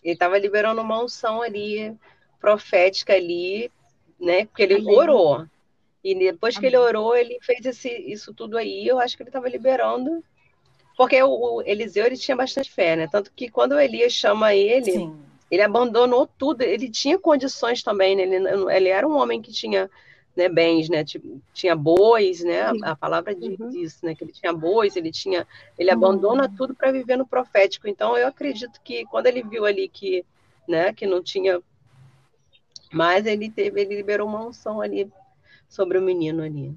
Ele 0.03 0.13
estava 0.13 0.37
liberando 0.37 0.81
uma 0.81 1.03
unção 1.03 1.41
ali, 1.41 1.97
profética 2.39 3.13
ali, 3.13 3.71
né? 4.19 4.45
Porque 4.45 4.61
ele 4.61 4.75
ali. 4.75 4.85
orou. 4.85 5.47
E 6.03 6.13
depois 6.13 6.57
que 6.57 6.67
ele 6.67 6.77
orou, 6.77 7.15
ele 7.15 7.39
fez 7.41 7.65
esse, 7.65 7.89
isso 7.89 8.31
tudo 8.31 8.57
aí. 8.57 8.87
Eu 8.87 8.99
acho 8.99 9.17
que 9.17 9.23
ele 9.23 9.29
estava 9.29 9.49
liberando. 9.49 10.23
Porque 10.99 11.23
o, 11.23 11.29
o, 11.29 11.61
Eliseu 11.61 12.05
ele 12.05 12.17
tinha 12.17 12.35
bastante 12.35 12.69
fé, 12.69 12.93
né? 12.93 13.07
Tanto 13.07 13.31
que 13.33 13.49
quando 13.49 13.71
o 13.71 13.79
Elias 13.79 14.11
chama 14.11 14.53
ele, 14.53 14.91
Sim. 14.91 15.17
ele 15.49 15.61
abandonou 15.61 16.27
tudo. 16.27 16.61
Ele 16.61 16.89
tinha 16.89 17.17
condições 17.17 17.81
também, 17.81 18.17
né? 18.17 18.23
Ele, 18.23 18.35
ele 18.75 18.89
era 18.89 19.07
um 19.07 19.15
homem 19.15 19.41
que 19.41 19.49
tinha 19.49 19.89
né, 20.35 20.49
bens, 20.49 20.89
né? 20.89 21.05
Tipo, 21.05 21.41
tinha 21.53 21.73
bois, 21.73 22.43
né? 22.43 22.63
A, 22.63 22.73
a 22.91 22.95
palavra 22.97 23.33
diz 23.33 23.57
uhum. 23.57 23.69
isso, 23.69 24.05
né? 24.05 24.13
Que 24.13 24.25
ele 24.25 24.33
tinha 24.33 24.51
bois, 24.51 24.97
ele 24.97 25.09
tinha, 25.09 25.47
ele 25.77 25.89
uhum. 25.89 25.95
abandona 25.95 26.51
tudo 26.57 26.75
para 26.75 26.91
viver 26.91 27.15
no 27.15 27.25
profético. 27.25 27.87
Então 27.87 28.17
eu 28.17 28.27
acredito 28.27 28.81
que 28.83 29.05
quando 29.05 29.27
ele 29.27 29.41
viu 29.41 29.63
ali 29.63 29.87
que, 29.87 30.25
né, 30.67 30.91
que 30.91 31.07
não 31.07 31.23
tinha 31.23 31.61
mais, 32.91 33.25
ele 33.25 33.49
teve, 33.49 33.79
ele 33.79 33.95
liberou 33.95 34.27
uma 34.27 34.45
unção 34.45 34.81
ali 34.81 35.09
sobre 35.69 35.97
o 35.97 36.01
menino 36.01 36.43
ali. 36.43 36.75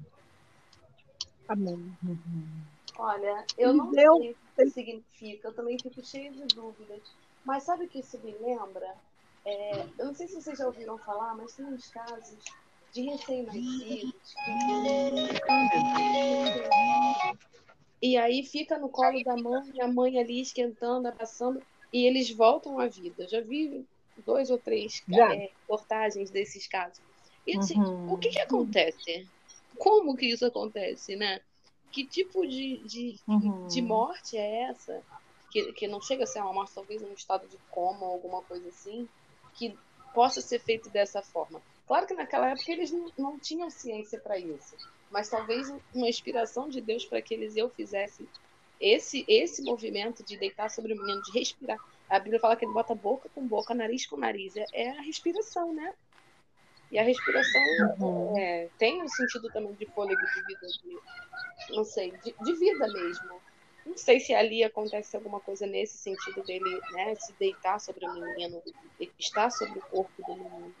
Amém. 1.45 1.93
Uhum. 2.01 2.72
Olha, 3.03 3.45
eu 3.57 3.73
não 3.73 3.91
sei 3.91 4.07
o 4.07 4.33
que 4.55 4.69
significa, 4.69 5.49
eu 5.49 5.53
também 5.53 5.77
fico 5.77 6.01
cheia 6.05 6.31
de 6.31 6.45
dúvidas. 6.55 7.01
Mas 7.43 7.63
sabe 7.63 7.83
o 7.83 7.89
que 7.89 7.99
isso 7.99 8.17
me 8.23 8.31
lembra? 8.31 8.95
É, 9.43 9.81
eu 9.99 10.05
não 10.05 10.15
sei 10.15 10.25
se 10.25 10.35
vocês 10.35 10.57
já 10.57 10.65
ouviram 10.65 10.97
falar, 10.99 11.35
mas 11.35 11.53
tem 11.53 11.65
uns 11.65 11.89
casos 11.89 12.39
de 12.93 13.01
recém-nascidos. 13.01 14.33
E 18.01 18.15
aí 18.15 18.45
fica 18.45 18.79
no 18.79 18.87
colo 18.87 19.21
da 19.21 19.35
mãe, 19.35 19.81
a 19.81 19.87
mãe 19.89 20.17
ali 20.17 20.39
esquentando, 20.39 21.09
abraçando, 21.09 21.61
e 21.91 22.05
eles 22.05 22.31
voltam 22.31 22.79
à 22.79 22.87
vida. 22.87 23.27
Já 23.27 23.41
vi 23.41 23.85
dois 24.25 24.49
ou 24.49 24.57
três 24.57 25.03
é, 25.11 25.33
reportagens 25.33 26.31
desses 26.31 26.67
casos. 26.67 27.03
E 27.45 27.57
assim, 27.57 27.77
uhum. 27.77 28.13
o 28.13 28.17
que, 28.17 28.29
que 28.29 28.39
acontece? 28.39 29.27
Como 29.77 30.15
que 30.15 30.27
isso 30.27 30.45
acontece, 30.45 31.17
né? 31.17 31.41
Que 31.93 32.05
tipo 32.05 32.45
de, 32.45 32.77
de, 32.79 33.15
uhum. 33.27 33.67
de 33.67 33.81
morte 33.81 34.35
é 34.35 34.63
essa? 34.63 35.01
Que, 35.49 35.71
que 35.71 35.87
não 35.87 36.01
chega 36.01 36.23
a 36.23 36.27
ser 36.27 36.41
uma 36.41 36.51
morte, 36.51 36.73
talvez, 36.73 37.01
em 37.01 37.05
um 37.05 37.13
estado 37.13 37.47
de 37.47 37.57
coma 37.69 38.05
ou 38.05 38.13
alguma 38.13 38.41
coisa 38.41 38.67
assim, 38.67 39.07
que 39.53 39.77
possa 40.13 40.41
ser 40.41 40.59
feito 40.59 40.89
dessa 40.89 41.21
forma. 41.21 41.61
Claro 41.87 42.07
que 42.07 42.13
naquela 42.13 42.49
época 42.49 42.71
eles 42.71 42.91
não, 42.91 43.11
não 43.17 43.39
tinham 43.39 43.69
ciência 43.69 44.19
para 44.19 44.37
isso, 44.37 44.75
mas 45.11 45.29
talvez 45.29 45.71
uma 45.93 46.09
inspiração 46.09 46.67
de 46.67 46.81
Deus 46.81 47.05
para 47.05 47.21
que 47.21 47.33
eles 47.33 47.55
eu 47.55 47.69
fizesse 47.69 48.27
esse 48.79 49.23
esse 49.27 49.61
movimento 49.61 50.23
de 50.23 50.35
deitar 50.35 50.69
sobre 50.69 50.93
o 50.93 50.97
menino, 50.97 51.21
de 51.21 51.31
respirar. 51.31 51.77
A 52.09 52.19
Bíblia 52.19 52.39
fala 52.39 52.55
que 52.55 52.65
ele 52.65 52.73
bota 52.73 52.95
boca 52.95 53.29
com 53.33 53.47
boca, 53.47 53.73
nariz 53.73 54.05
com 54.05 54.17
nariz. 54.17 54.55
É, 54.55 54.65
é 54.73 54.89
a 54.89 55.01
respiração, 55.01 55.73
né? 55.73 55.93
E 56.93 56.99
a 56.99 57.03
respiração 57.03 57.61
uhum. 57.99 58.37
é, 58.37 58.69
tem 58.77 59.01
um 59.01 59.07
sentido 59.07 59.49
também 59.51 59.73
de 59.73 59.85
fôlego 59.87 60.21
de 60.21 60.43
vida, 60.45 60.67
de, 60.67 61.75
não 61.75 61.83
sei, 61.83 62.11
de, 62.23 62.35
de, 62.39 62.53
vida 62.53 62.87
mesmo. 62.87 63.41
Não 63.83 63.97
sei 63.97 64.19
se 64.19 64.31
ali 64.31 64.63
acontece 64.63 65.15
alguma 65.15 65.39
coisa 65.39 65.65
nesse 65.65 65.97
sentido 65.97 66.43
dele, 66.43 66.79
né, 66.91 67.15
se 67.15 67.33
deitar 67.39 67.79
sobre 67.79 68.05
o 68.05 68.13
menino, 68.13 68.61
estar 69.17 69.49
sobre 69.49 69.79
o 69.79 69.81
corpo 69.81 70.21
do 70.21 70.35
menino. 70.35 70.75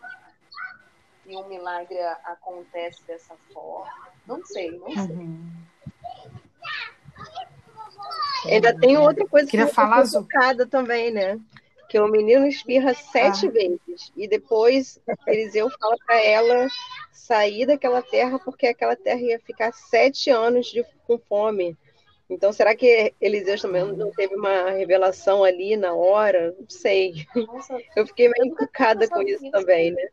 E 1.25 1.35
um 1.35 1.49
milagre 1.49 1.99
acontece 2.25 3.03
dessa 3.07 3.35
forma. 3.51 3.91
Não 4.27 4.45
sei, 4.45 4.69
não 4.69 4.91
sei. 4.91 5.15
Uhum. 5.15 5.51
Ainda 8.45 8.77
tem 8.77 8.97
outra 8.97 9.27
coisa 9.27 9.49
Queria 9.49 9.65
que 9.65 9.73
falar 9.73 10.07
tocada 10.07 10.67
também, 10.67 11.11
né? 11.11 11.39
Que 11.93 11.99
o 11.99 12.07
menino 12.07 12.47
espirra 12.47 12.95
sete 12.95 13.45
ah. 13.45 13.51
vezes 13.51 14.11
e 14.17 14.27
depois 14.27 14.99
Eliseu 15.27 15.69
fala 15.79 15.95
para 16.03 16.19
ela 16.23 16.67
sair 17.11 17.67
daquela 17.67 18.01
terra 18.01 18.39
porque 18.39 18.65
aquela 18.65 18.95
terra 18.95 19.21
ia 19.21 19.39
ficar 19.39 19.71
sete 19.71 20.31
anos 20.31 20.71
de, 20.71 20.83
com 21.05 21.19
fome. 21.19 21.77
Então, 22.27 22.51
será 22.51 22.75
que 22.75 23.13
Eliseu 23.21 23.61
também 23.61 23.85
não 23.95 24.09
teve 24.09 24.33
uma 24.33 24.71
revelação 24.71 25.43
ali 25.43 25.77
na 25.77 25.93
hora? 25.93 26.55
Não 26.59 26.67
sei. 26.67 27.27
Nossa, 27.35 27.77
eu 27.95 28.07
fiquei 28.07 28.27
meio 28.27 28.47
encucada 28.47 29.07
com 29.07 29.21
isso 29.21 29.51
também, 29.51 29.91
né? 29.91 30.09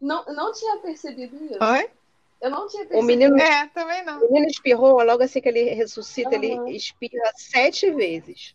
Não, 0.00 0.24
não 0.26 0.52
tinha 0.52 0.76
percebido 0.76 1.34
isso. 1.44 1.58
Oi? 1.60 1.90
Eu 2.40 2.50
não 2.50 2.68
tinha 2.68 2.86
percebido. 2.86 3.02
O 3.02 3.04
menino, 3.04 3.36
é, 3.36 3.66
também 3.74 4.04
não. 4.04 4.18
O 4.18 4.32
menino 4.32 4.46
espirrou, 4.46 5.02
logo 5.02 5.24
assim 5.24 5.40
que 5.40 5.48
ele 5.48 5.70
ressuscita, 5.70 6.36
uhum. 6.36 6.44
ele 6.68 6.76
espirra 6.76 7.32
sete 7.34 7.90
vezes. 7.90 8.54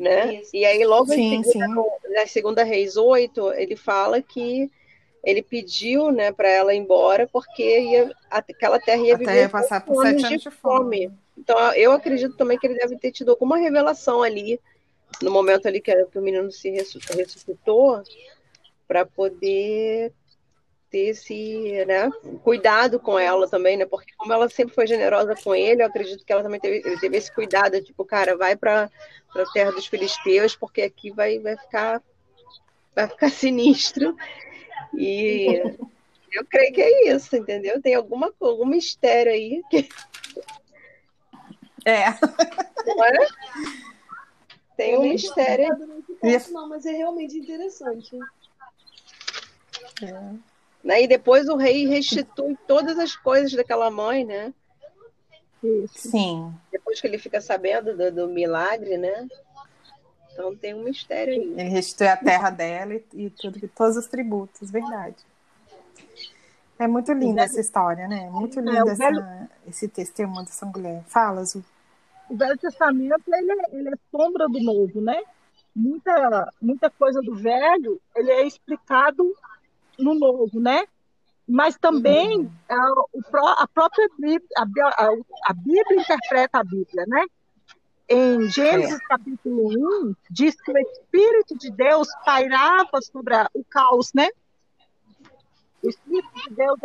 Né? 0.00 0.36
Isso. 0.36 0.56
E 0.56 0.64
aí, 0.64 0.82
logo 0.82 1.12
sim, 1.12 1.34
em 1.34 1.42
seguida, 1.44 1.66
sim. 1.66 2.14
na 2.14 2.26
segunda 2.26 2.64
Reis 2.64 2.96
8, 2.96 3.52
ele 3.52 3.76
fala 3.76 4.22
que 4.22 4.70
ele 5.22 5.42
pediu 5.42 6.10
né, 6.10 6.32
para 6.32 6.48
ela 6.48 6.72
ir 6.74 6.78
embora 6.78 7.28
porque 7.30 7.80
ia, 7.80 8.10
aquela 8.30 8.80
terra 8.80 9.02
ia 9.02 9.18
viver 9.18 9.42
ia 9.42 9.48
passar 9.50 9.84
por 9.84 10.02
sete 10.02 10.24
anos 10.24 10.42
de 10.42 10.50
fome. 10.50 11.08
fome. 11.08 11.18
Então, 11.36 11.58
eu 11.74 11.92
acredito 11.92 12.34
também 12.34 12.58
que 12.58 12.66
ele 12.66 12.78
deve 12.78 12.96
ter 12.96 13.12
tido 13.12 13.30
alguma 13.30 13.58
revelação 13.58 14.22
ali, 14.22 14.58
no 15.20 15.30
momento 15.30 15.68
ali 15.68 15.82
que, 15.82 15.94
que 16.06 16.18
o 16.18 16.22
menino 16.22 16.50
se 16.50 16.70
ressuscitou, 16.70 18.02
para 18.88 19.04
poder 19.04 20.12
ter 20.90 21.10
esse 21.10 21.84
né, 21.86 22.10
cuidado 22.42 22.98
com 22.98 23.18
ela 23.18 23.48
também, 23.48 23.76
né? 23.76 23.86
Porque 23.86 24.12
como 24.16 24.32
ela 24.32 24.48
sempre 24.48 24.74
foi 24.74 24.86
generosa 24.86 25.34
com 25.36 25.54
ele, 25.54 25.82
eu 25.82 25.86
acredito 25.86 26.24
que 26.24 26.32
ela 26.32 26.42
também 26.42 26.58
teve, 26.58 26.98
teve 26.98 27.16
esse 27.16 27.32
cuidado, 27.32 27.80
tipo, 27.82 28.04
cara, 28.04 28.36
vai 28.36 28.56
para 28.56 28.90
a 29.34 29.44
terra 29.52 29.70
dos 29.70 29.86
filisteus, 29.86 30.56
porque 30.56 30.82
aqui 30.82 31.10
vai, 31.10 31.38
vai 31.38 31.56
ficar 31.56 32.02
vai 32.94 33.08
ficar 33.08 33.30
sinistro. 33.30 34.16
E 34.92 35.62
eu 36.32 36.44
creio 36.46 36.72
que 36.72 36.82
é 36.82 37.14
isso, 37.14 37.36
entendeu? 37.36 37.80
Tem 37.80 37.94
alguma 37.94 38.32
algum 38.40 38.66
mistério 38.66 39.32
aí 39.32 39.62
que 39.70 39.88
é. 41.84 42.10
Não 42.86 43.04
é? 43.04 43.28
Tem 44.76 44.98
um 44.98 45.02
mistério. 45.02 45.68
Não, 46.50 46.68
mas 46.68 46.84
é 46.84 46.92
realmente 46.92 47.38
interessante. 47.38 48.18
É. 50.02 50.49
Né? 50.82 51.02
E 51.02 51.08
depois 51.08 51.48
o 51.48 51.56
rei 51.56 51.86
restitui 51.86 52.56
todas 52.66 52.98
as 52.98 53.14
coisas 53.14 53.52
daquela 53.52 53.90
mãe, 53.90 54.24
né? 54.24 54.52
Sim. 55.88 56.54
Depois 56.72 57.00
que 57.00 57.06
ele 57.06 57.18
fica 57.18 57.40
sabendo 57.40 57.96
do, 57.96 58.10
do 58.10 58.28
milagre, 58.28 58.96
né? 58.96 59.28
Então 60.32 60.56
tem 60.56 60.74
um 60.74 60.84
mistério 60.84 61.34
aí. 61.34 61.54
Ele 61.58 61.68
restitui 61.68 62.06
a 62.06 62.16
terra 62.16 62.50
dela 62.50 62.94
e, 62.94 63.04
e 63.12 63.30
tudo, 63.30 63.68
todos 63.76 63.96
os 63.96 64.06
tributos, 64.06 64.70
verdade. 64.70 65.16
É 66.78 66.88
muito 66.88 67.12
linda 67.12 67.42
essa 67.42 67.60
história, 67.60 68.08
né? 68.08 68.30
Muito 68.30 68.58
é, 68.58 68.62
linda 68.62 68.90
é, 68.90 68.94
velho... 68.94 69.20
essa, 69.20 69.50
esse 69.68 69.88
testemunho 69.88 70.46
dessa 70.46 70.64
mulher. 70.64 71.04
Fala, 71.08 71.44
Zu. 71.44 71.62
O 72.30 72.36
Velho 72.36 72.56
Testamento 72.56 73.22
ele 73.28 73.52
é, 73.52 73.76
ele 73.76 73.88
é 73.90 73.98
sombra 74.10 74.48
do 74.48 74.62
Novo, 74.62 75.00
né? 75.00 75.20
Muita, 75.76 76.52
muita 76.60 76.88
coisa 76.88 77.20
do 77.20 77.34
Velho 77.34 78.00
ele 78.16 78.30
é 78.30 78.46
explicado 78.46 79.36
no 80.00 80.14
novo, 80.14 80.60
né? 80.60 80.84
Mas 81.46 81.76
também 81.76 82.40
uhum. 82.40 82.50
a, 82.68 83.62
a, 83.62 83.68
própria 83.68 84.08
Bíblia, 84.18 84.48
a, 84.56 84.64
a, 85.46 85.54
Bíblia 85.54 86.00
interpreta 86.00 86.60
a 86.60 86.64
Bíblia, 86.64 87.04
né? 87.06 87.24
Em 88.08 88.48
Gênesis 88.48 88.98
é. 89.00 89.04
capítulo 89.08 89.68
1, 90.08 90.14
diz 90.30 90.60
que 90.60 90.72
o 90.72 90.78
Espírito 90.78 91.56
de 91.58 91.70
Deus 91.70 92.08
pairava 92.24 93.00
sobre 93.02 93.34
a, 93.34 93.48
o 93.54 93.64
caos, 93.64 94.12
né? 94.14 94.28
O 95.82 95.88
Espírito 95.88 96.34
de 96.48 96.54
Deus, 96.54 96.78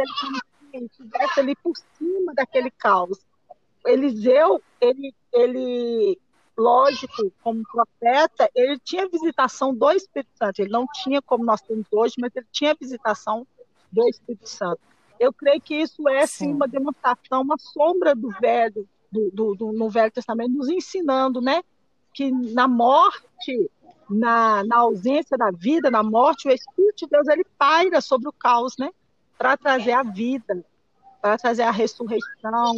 ele 0.73 0.86
estivesse 0.86 1.39
ali 1.39 1.56
por 1.56 1.73
cima 1.97 2.34
daquele 2.34 2.71
caos. 2.71 3.19
Eliseu, 3.86 4.62
ele, 4.82 5.13
ele 5.32 6.19
lógico, 6.57 7.31
como 7.43 7.63
profeta, 7.63 8.49
ele 8.55 8.79
tinha 8.79 9.07
visitação 9.09 9.73
do 9.73 9.91
Espírito 9.91 10.31
Santo. 10.37 10.59
Ele 10.59 10.71
não 10.71 10.87
tinha 10.87 11.21
como 11.21 11.43
nós 11.43 11.61
temos 11.61 11.85
hoje, 11.91 12.15
mas 12.19 12.31
ele 12.35 12.47
tinha 12.51 12.75
visitação 12.79 13.45
do 13.91 14.07
Espírito 14.07 14.47
Santo. 14.47 14.79
Eu 15.19 15.31
creio 15.31 15.61
que 15.61 15.75
isso 15.75 16.07
é 16.09 16.25
sim, 16.25 16.53
uma 16.53 16.67
demonstração, 16.67 17.41
uma 17.41 17.57
sombra 17.57 18.13
do 18.13 18.29
velho, 18.39 18.87
do, 19.11 19.31
do, 19.31 19.55
do, 19.55 19.71
no 19.71 19.89
Velho 19.89 20.11
Testamento, 20.11 20.51
nos 20.51 20.69
ensinando, 20.69 21.39
né? 21.39 21.63
Que 22.13 22.31
na 22.31 22.67
morte, 22.67 23.71
na, 24.09 24.63
na 24.63 24.77
ausência 24.77 25.37
da 25.37 25.51
vida, 25.51 25.89
na 25.89 26.03
morte, 26.03 26.47
o 26.47 26.51
Espírito 26.51 27.05
de 27.05 27.07
Deus 27.07 27.27
ele 27.27 27.45
paira 27.57 28.01
sobre 28.01 28.27
o 28.27 28.33
caos, 28.33 28.75
né? 28.77 28.89
Para 29.37 29.55
trazer 29.55 29.93
a 29.93 30.03
vida, 30.03 30.65
para 31.21 31.37
trazer 31.37 31.63
a 31.63 31.71
ressurreição, 31.71 32.75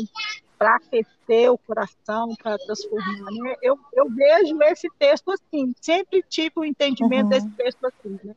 para 0.57 0.75
aquecer 0.75 1.51
o 1.51 1.57
coração, 1.57 2.35
para 2.41 2.57
transformar. 2.57 3.31
Né? 3.31 3.55
Eu, 3.61 3.79
eu 3.93 4.09
vejo 4.09 4.61
esse 4.63 4.87
texto 4.97 5.31
assim, 5.31 5.73
sempre 5.79 6.23
tive 6.27 6.53
o 6.55 6.61
um 6.61 6.65
entendimento 6.65 7.23
uhum. 7.23 7.29
desse 7.29 7.49
texto 7.51 7.85
assim, 7.85 8.19
né? 8.23 8.35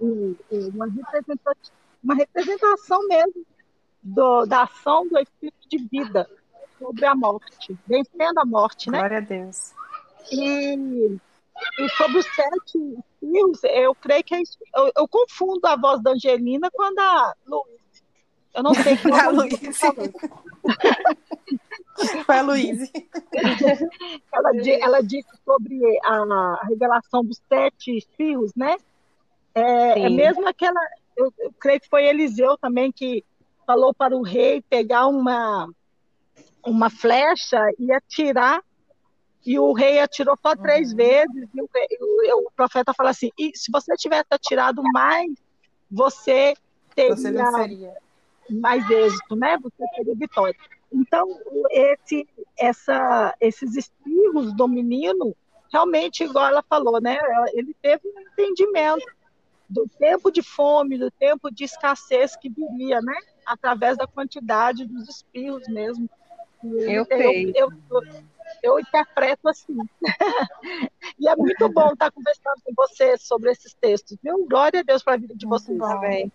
E, 0.00 0.36
e 0.50 0.58
uma, 0.70 0.86
representação, 0.86 1.72
uma 2.02 2.14
representação 2.14 3.06
mesmo 3.06 3.44
do, 4.02 4.46
da 4.46 4.62
ação 4.62 5.06
do 5.06 5.18
Espírito 5.18 5.68
de 5.68 5.78
vida 5.88 6.28
sobre 6.78 7.04
a 7.04 7.14
morte, 7.14 7.76
vencendo 7.86 8.38
a 8.38 8.46
morte, 8.46 8.90
né? 8.90 8.98
Glória 8.98 9.18
a 9.18 9.20
Deus. 9.20 9.74
E, 10.32 11.18
e 11.78 11.88
sobre 11.96 12.18
os 12.18 12.26
sete 12.26 12.98
filhos, 13.18 13.62
eu 13.64 13.94
creio 13.94 14.24
que 14.24 14.34
é 14.34 14.40
isso. 14.40 14.58
Eu, 14.74 14.90
eu, 14.96 15.08
confundo 15.08 15.66
a 15.66 15.76
voz 15.76 16.02
da 16.02 16.12
Angelina 16.12 16.70
com 16.70 16.82
a 16.82 16.90
da 16.92 17.34
Luiz. 17.46 17.80
Eu 18.54 18.62
não 18.62 18.74
sei 18.74 18.96
quem 18.96 19.12
é 19.12 19.20
a 19.20 19.28
Luísa. 19.28 19.94
Foi 22.26 22.38
a 22.38 22.42
Luísa. 22.42 22.90
ela, 24.32 24.50
ela 24.80 25.00
disse 25.02 25.28
sobre 25.44 25.80
a, 26.04 26.60
revelação 26.68 27.24
dos 27.24 27.40
sete 27.48 28.06
filhos, 28.16 28.52
né? 28.54 28.76
É, 29.54 30.00
é 30.00 30.10
mesmo 30.10 30.46
aquela. 30.48 30.80
Eu, 31.16 31.32
eu, 31.38 31.52
creio 31.58 31.80
que 31.80 31.88
foi 31.88 32.06
Eliseu 32.06 32.56
também 32.56 32.90
que 32.90 33.24
falou 33.66 33.92
para 33.92 34.16
o 34.16 34.22
rei 34.22 34.62
pegar 34.62 35.06
uma, 35.06 35.68
uma 36.64 36.88
flecha 36.88 37.60
e 37.78 37.92
atirar. 37.92 38.62
E 39.44 39.58
o 39.58 39.72
rei 39.72 39.98
atirou 39.98 40.38
só 40.40 40.54
três 40.54 40.90
uhum. 40.90 40.96
vezes. 40.96 41.48
E 41.54 41.60
o, 41.60 41.68
o, 42.00 42.46
o, 42.46 42.50
profeta 42.54 42.94
fala 42.94 43.10
assim: 43.10 43.30
e 43.38 43.50
se 43.54 43.70
você 43.72 43.94
tivesse 43.96 44.26
atirado 44.30 44.82
mais, 44.92 45.32
você 45.90 46.54
teria 46.94 47.16
você 47.16 47.92
mais 48.50 48.88
êxito, 48.90 49.36
né? 49.36 49.58
Você 49.58 49.84
teria 49.96 50.14
vitória. 50.14 50.56
Então, 50.92 51.26
esse, 51.70 52.28
essa, 52.58 53.34
esses 53.40 53.76
espirros 53.76 54.52
do 54.54 54.66
menino, 54.66 55.34
realmente, 55.72 56.24
igual 56.24 56.46
ela 56.46 56.62
falou, 56.62 57.00
né? 57.00 57.18
Ele 57.52 57.74
teve 57.80 58.08
um 58.08 58.20
entendimento 58.20 59.06
do 59.68 59.86
tempo 59.98 60.32
de 60.32 60.42
fome, 60.42 60.98
do 60.98 61.10
tempo 61.12 61.50
de 61.50 61.64
escassez 61.64 62.34
que 62.36 62.48
viria, 62.48 63.00
né? 63.00 63.14
Através 63.46 63.96
da 63.96 64.06
quantidade 64.06 64.84
dos 64.84 65.08
espirros 65.08 65.66
mesmo. 65.68 66.10
Eu, 66.62 67.06
eu, 67.08 67.32
eu, 67.54 67.72
eu, 67.90 68.02
eu 68.62 68.80
interpreto 68.80 69.48
assim. 69.48 69.76
e 71.18 71.28
é 71.28 71.36
muito 71.36 71.68
bom 71.68 71.92
estar 71.92 72.10
conversando 72.10 72.60
com 72.64 72.72
vocês 72.76 73.22
sobre 73.22 73.50
esses 73.52 73.72
textos, 73.74 74.18
viu? 74.22 74.46
Glória 74.46 74.80
a 74.80 74.82
Deus 74.82 75.02
para 75.02 75.14
a 75.14 75.18
vida 75.18 75.34
de 75.34 75.46
vocês 75.46 75.78
também. 75.78 76.30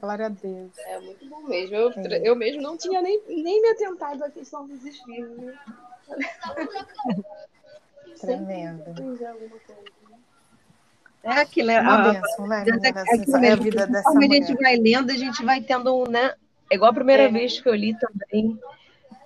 Glória 0.00 0.26
a 0.26 0.28
Deus. 0.28 0.78
É 0.78 1.00
muito 1.00 1.28
bom 1.28 1.42
mesmo. 1.42 1.76
Eu, 1.76 1.90
é. 1.90 2.28
eu 2.28 2.36
mesmo 2.36 2.62
não 2.62 2.76
tinha 2.76 3.00
nem, 3.02 3.20
nem 3.28 3.62
me 3.62 3.68
atentado 3.68 4.24
à 4.24 4.30
questão 4.30 4.66
dos 4.66 4.84
espíritos. 4.84 5.54
Né? 8.24 8.36
Tremendo. 8.36 8.84
É 11.22 11.30
aquilo, 11.30 11.70
é 11.70 11.80
uma 11.80 12.12
benção, 12.12 12.46
né? 12.46 12.64
É, 12.66 13.46
é 13.46 13.52
a 13.52 13.56
vida 13.56 13.86
dessa 13.86 14.02
Como 14.04 14.20
a 14.22 14.34
gente 14.34 14.54
vai 14.54 14.76
lendo, 14.76 15.10
a 15.10 15.16
gente 15.16 15.42
vai 15.42 15.62
tendo 15.62 15.94
um, 15.96 16.04
né? 16.04 16.34
É 16.70 16.76
igual 16.76 16.90
a 16.90 16.94
primeira 16.94 17.24
é. 17.24 17.28
vez 17.28 17.60
que 17.60 17.68
eu 17.68 17.74
li 17.74 17.96
também 17.98 18.58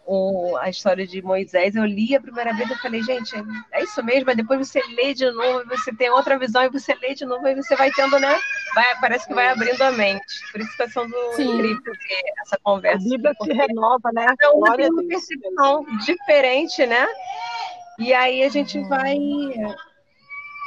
o, 0.08 0.56
a 0.56 0.70
história 0.70 1.06
de 1.06 1.20
Moisés, 1.20 1.76
eu 1.76 1.84
li 1.84 2.16
a 2.16 2.20
primeira 2.20 2.54
vez 2.54 2.70
e 2.70 2.74
falei, 2.76 3.02
gente, 3.02 3.34
é 3.72 3.84
isso 3.84 4.02
mesmo, 4.02 4.24
mas 4.24 4.38
depois 4.38 4.66
você 4.66 4.82
lê 4.94 5.12
de 5.12 5.30
novo, 5.30 5.68
você 5.68 5.94
tem 5.94 6.08
outra 6.08 6.38
visão, 6.38 6.64
e 6.64 6.70
você 6.70 6.94
lê 6.94 7.14
de 7.14 7.26
novo, 7.26 7.46
e 7.46 7.54
você 7.54 7.76
vai 7.76 7.90
tendo, 7.90 8.18
né? 8.18 8.34
Vai, 8.74 8.98
parece 9.00 9.28
que 9.28 9.34
vai 9.34 9.48
abrindo 9.48 9.82
a 9.82 9.90
mente. 9.90 10.50
Por 10.50 10.62
isso 10.62 10.70
está 10.70 10.88
sendo 10.88 11.14
Sim. 11.34 11.56
incrível 11.56 11.92
essa 12.40 12.58
conversa. 12.62 13.06
A 13.06 13.10
Bíblia 13.10 13.34
se 13.42 13.52
renova, 13.52 14.10
né? 14.14 14.26
Cada 14.38 14.54
um 14.54 14.62
tem 14.76 14.90
uma 14.90 15.04
percepção 15.04 15.84
diferente, 16.06 16.86
né? 16.86 17.06
E 17.98 18.14
aí 18.14 18.42
a 18.42 18.48
gente 18.48 18.80
vai 18.84 19.18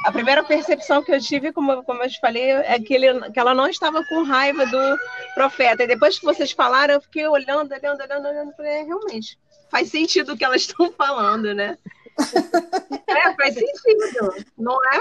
a 0.04 0.12
primeira 0.12 0.42
percepção 0.42 1.02
que 1.02 1.12
eu 1.12 1.20
tive, 1.20 1.52
como, 1.52 1.82
como 1.84 2.02
eu 2.02 2.08
te 2.08 2.18
falei, 2.20 2.50
é 2.50 2.78
que, 2.78 2.94
ele, 2.94 3.30
que 3.30 3.38
ela 3.38 3.54
não 3.54 3.68
estava 3.68 4.04
com 4.04 4.22
raiva 4.22 4.66
do 4.66 4.98
profeta. 5.34 5.84
E 5.84 5.86
depois 5.86 6.18
que 6.18 6.24
vocês 6.24 6.52
falaram, 6.52 6.94
eu 6.94 7.00
fiquei 7.00 7.26
olhando, 7.26 7.72
olhando, 7.72 8.00
olhando, 8.02 8.28
olhando, 8.28 8.56
falei, 8.56 8.72
é, 8.72 8.82
realmente, 8.82 9.38
faz 9.70 9.90
sentido 9.90 10.32
o 10.32 10.36
que 10.36 10.44
elas 10.44 10.62
estão 10.62 10.92
falando, 10.92 11.54
né? 11.54 11.78
é, 13.06 13.34
faz 13.34 13.54
sentido, 13.54 14.44
não 14.58 14.76
é? 14.92 15.00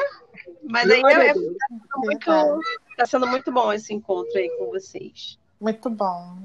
Mas 0.63 0.89
aí 0.89 1.01
é, 1.03 1.29
é, 1.29 1.33
muito, 1.33 2.59
tá 2.97 3.05
sendo 3.05 3.27
muito 3.27 3.51
bom 3.51 3.73
esse 3.73 3.93
encontro 3.93 4.37
aí 4.37 4.49
com 4.57 4.67
vocês. 4.67 5.37
Muito 5.59 5.89
bom, 5.89 6.35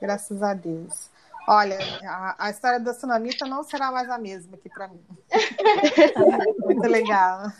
graças 0.00 0.42
a 0.42 0.54
Deus. 0.54 1.10
Olha, 1.48 1.78
a, 2.04 2.46
a 2.46 2.50
história 2.50 2.80
da 2.80 2.92
tsunamita 2.92 3.46
não 3.46 3.62
será 3.62 3.92
mais 3.92 4.10
a 4.10 4.18
mesma 4.18 4.56
aqui 4.56 4.68
para 4.68 4.88
mim. 4.88 5.00
muito 6.64 6.88
legal. 6.88 7.52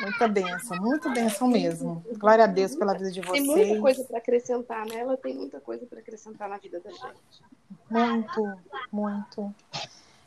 Muita 0.00 0.28
benção, 0.28 0.76
muita 0.78 1.08
benção 1.10 1.48
mesmo. 1.48 2.04
Glória 2.18 2.44
a 2.44 2.46
Deus 2.46 2.74
pela 2.74 2.92
vida 2.94 3.10
de 3.10 3.20
vocês. 3.20 3.46
Tem 3.46 3.66
muita 3.66 3.80
coisa 3.80 4.04
para 4.04 4.18
acrescentar, 4.18 4.86
né? 4.86 4.96
Ela 4.96 5.16
tem 5.16 5.34
muita 5.34 5.60
coisa 5.60 5.86
para 5.86 6.00
acrescentar 6.00 6.48
na 6.48 6.58
vida 6.58 6.80
da 6.80 6.90
gente. 6.90 7.42
Muito, 7.90 8.58
muito. 8.90 9.54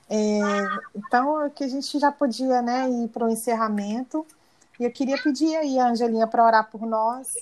É, 0.10 0.40
então, 0.96 1.50
que 1.50 1.64
a 1.64 1.68
gente 1.68 2.00
já 2.00 2.12
podia 2.12 2.62
né, 2.62 2.90
ir 2.90 3.10
para 3.10 3.26
o 3.26 3.30
encerramento. 3.30 4.26
E 4.80 4.84
eu 4.84 4.92
queria 4.92 5.22
pedir 5.22 5.56
aí 5.56 5.80
a 5.80 5.90
Angelinha 5.90 6.28
para 6.28 6.46
orar 6.46 6.70
por 6.70 6.86
nós, 6.86 7.34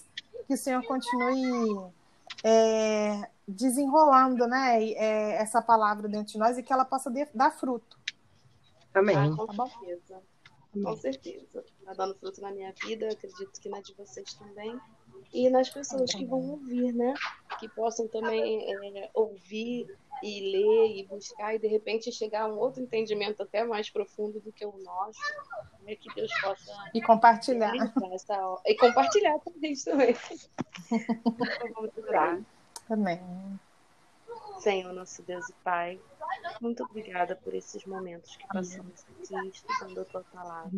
que 0.48 0.54
o 0.54 0.58
Senhor 0.58 0.84
continue 0.86 1.92
é, 2.44 3.28
desenrolando 3.48 4.48
né, 4.48 4.84
é, 4.84 5.42
essa 5.42 5.62
palavra 5.62 6.08
dentro 6.08 6.34
de 6.34 6.38
nós 6.38 6.58
e 6.58 6.64
que 6.64 6.72
ela 6.72 6.86
possa 6.86 7.12
dar 7.34 7.52
fruto. 7.52 7.98
Amém. 8.94 9.16
Ah, 9.18 9.36
com 9.36 9.48
tá 9.48 9.66
certeza. 9.66 10.22
Com 10.82 10.96
certeza. 10.98 11.64
Está 11.80 11.94
dando 11.94 12.16
fruto 12.16 12.42
na 12.42 12.52
minha 12.52 12.74
vida, 12.86 13.10
acredito 13.10 13.62
que 13.62 13.70
na 13.70 13.82
de 13.82 13.94
vocês 13.94 14.34
também. 14.34 14.80
E 15.32 15.50
nas 15.50 15.70
pessoas 15.70 16.14
que 16.14 16.26
vão 16.26 16.52
ouvir, 16.52 16.94
né? 16.94 17.14
Que 17.60 17.70
possam 17.70 18.08
também 18.08 18.74
é, 18.74 19.10
ouvir 19.14 19.88
e 20.24 20.52
ler 20.52 20.98
e 20.98 21.06
buscar 21.06 21.54
e 21.54 21.60
de 21.60 21.68
repente 21.68 22.12
chegar 22.12 22.44
a 22.44 22.48
um 22.48 22.58
outro 22.58 22.82
entendimento 22.82 23.44
até 23.44 23.64
mais 23.64 23.90
profundo 23.90 24.40
do 24.40 24.52
que 24.52 24.66
o 24.66 24.78
nosso. 24.84 25.20
Né? 25.84 25.96
Que 25.96 26.14
Deus 26.16 26.32
possa. 26.42 26.72
E 26.94 27.02
compartilhar. 27.02 27.74
Essa... 28.14 28.62
E 28.66 28.76
compartilhar 28.76 29.40
com 29.40 29.52
a 29.52 29.60
gente 29.60 29.84
também. 29.84 30.16
então, 30.92 31.74
vamos 31.76 31.98
orar. 31.98 32.42
Amém. 32.90 33.20
Senhor, 34.60 34.94
nosso 34.94 35.22
Deus 35.24 35.50
e 35.50 35.54
Pai, 35.64 36.00
muito 36.62 36.84
obrigada 36.84 37.36
por 37.36 37.54
esses 37.54 37.86
momentos 37.86 38.36
que 38.36 38.48
passamos 38.48 39.06
aqui 39.22 39.50
estudando 39.50 40.02
a 40.02 40.06
tua 40.06 40.24
palavra. 40.34 40.72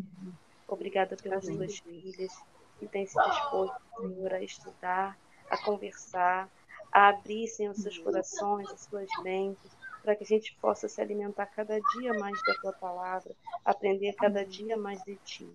Obrigada 0.68 1.16
pelas 1.16 1.46
tuas 1.46 1.78
filhas 1.78 2.32
que 2.80 2.88
têm 2.88 3.06
se 3.06 3.22
disposto, 3.22 3.82
Senhor, 3.98 4.34
a 4.34 4.42
estudar, 4.42 5.18
a 5.50 5.58
conversar, 5.64 6.50
a 6.92 7.10
abrir, 7.10 7.48
Senhor, 7.48 7.74
seus 7.76 7.98
corações, 7.98 8.70
as 8.72 8.82
suas 8.82 9.10
mentes, 9.22 9.72
para 10.02 10.16
que 10.16 10.24
a 10.24 10.28
gente 10.28 10.56
possa 10.62 10.88
se 10.88 11.02
alimentar 11.02 11.46
cada 11.48 11.80
dia 11.80 12.14
mais 12.14 12.42
da 12.44 12.54
tua 12.56 12.74
palavra, 12.74 13.36
aprender 13.64 14.14
cada 14.14 14.46
dia 14.46 14.78
mais 14.78 15.02
de 15.04 15.16
ti. 15.18 15.50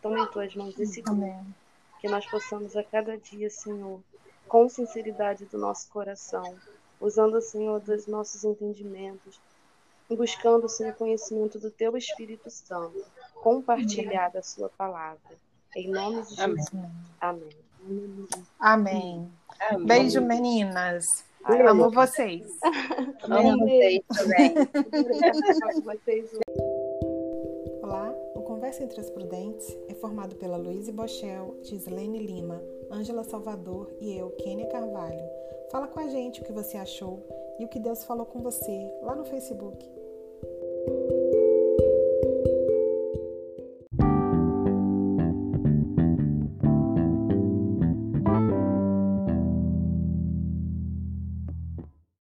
Toma 0.00 0.20
em 0.20 0.26
tuas 0.26 0.54
mãos 0.54 0.78
esse 0.78 1.02
grupo, 1.02 1.44
que 2.00 2.08
nós 2.08 2.24
possamos 2.26 2.76
a 2.76 2.84
cada 2.84 3.16
dia, 3.16 3.50
Senhor, 3.50 4.00
com 4.46 4.68
sinceridade 4.68 5.44
do 5.46 5.58
nosso 5.58 5.90
coração, 5.90 6.56
usando, 7.00 7.40
Senhor, 7.40 7.80
dos 7.80 8.06
nossos 8.06 8.44
entendimentos, 8.44 9.40
buscando, 10.08 10.68
Senhor, 10.68 10.94
conhecimento 10.94 11.58
do 11.58 11.70
Teu 11.70 11.96
Espírito 11.96 12.50
Santo, 12.50 13.04
compartilhar 13.34 14.30
da 14.30 14.42
Sua 14.42 14.68
palavra. 14.70 15.18
Em 15.76 15.90
nome 15.90 16.22
de 16.22 16.34
Jesus. 16.34 16.66
Amém. 17.20 17.48
Amém. 18.58 19.30
Amém. 19.70 19.86
Beijo, 19.86 20.20
meninas. 20.20 21.06
Ai, 21.44 21.62
Amo 21.62 21.90
vocês. 21.90 22.46
Amo 23.22 23.58
vocês 23.58 24.02
também. 24.08 24.54
Olá, 24.54 25.72
o 25.76 26.67
Conversa 28.68 28.84
entre 28.84 29.00
as 29.00 29.08
Prudentes 29.08 29.78
é 29.88 29.94
formado 29.94 30.36
pela 30.36 30.58
Luísa 30.58 30.92
Bochel, 30.92 31.56
Gislaine 31.62 32.18
Lima, 32.18 32.62
Ângela 32.90 33.24
Salvador 33.24 33.90
e 33.98 34.14
eu, 34.14 34.28
Kênia 34.32 34.66
Carvalho. 34.66 35.24
Fala 35.70 35.88
com 35.88 35.98
a 35.98 36.06
gente 36.06 36.42
o 36.42 36.44
que 36.44 36.52
você 36.52 36.76
achou 36.76 37.26
e 37.58 37.64
o 37.64 37.68
que 37.68 37.80
Deus 37.80 38.04
falou 38.04 38.26
com 38.26 38.42
você 38.42 38.92
lá 39.00 39.14
no 39.14 39.24
Facebook. 39.24 39.90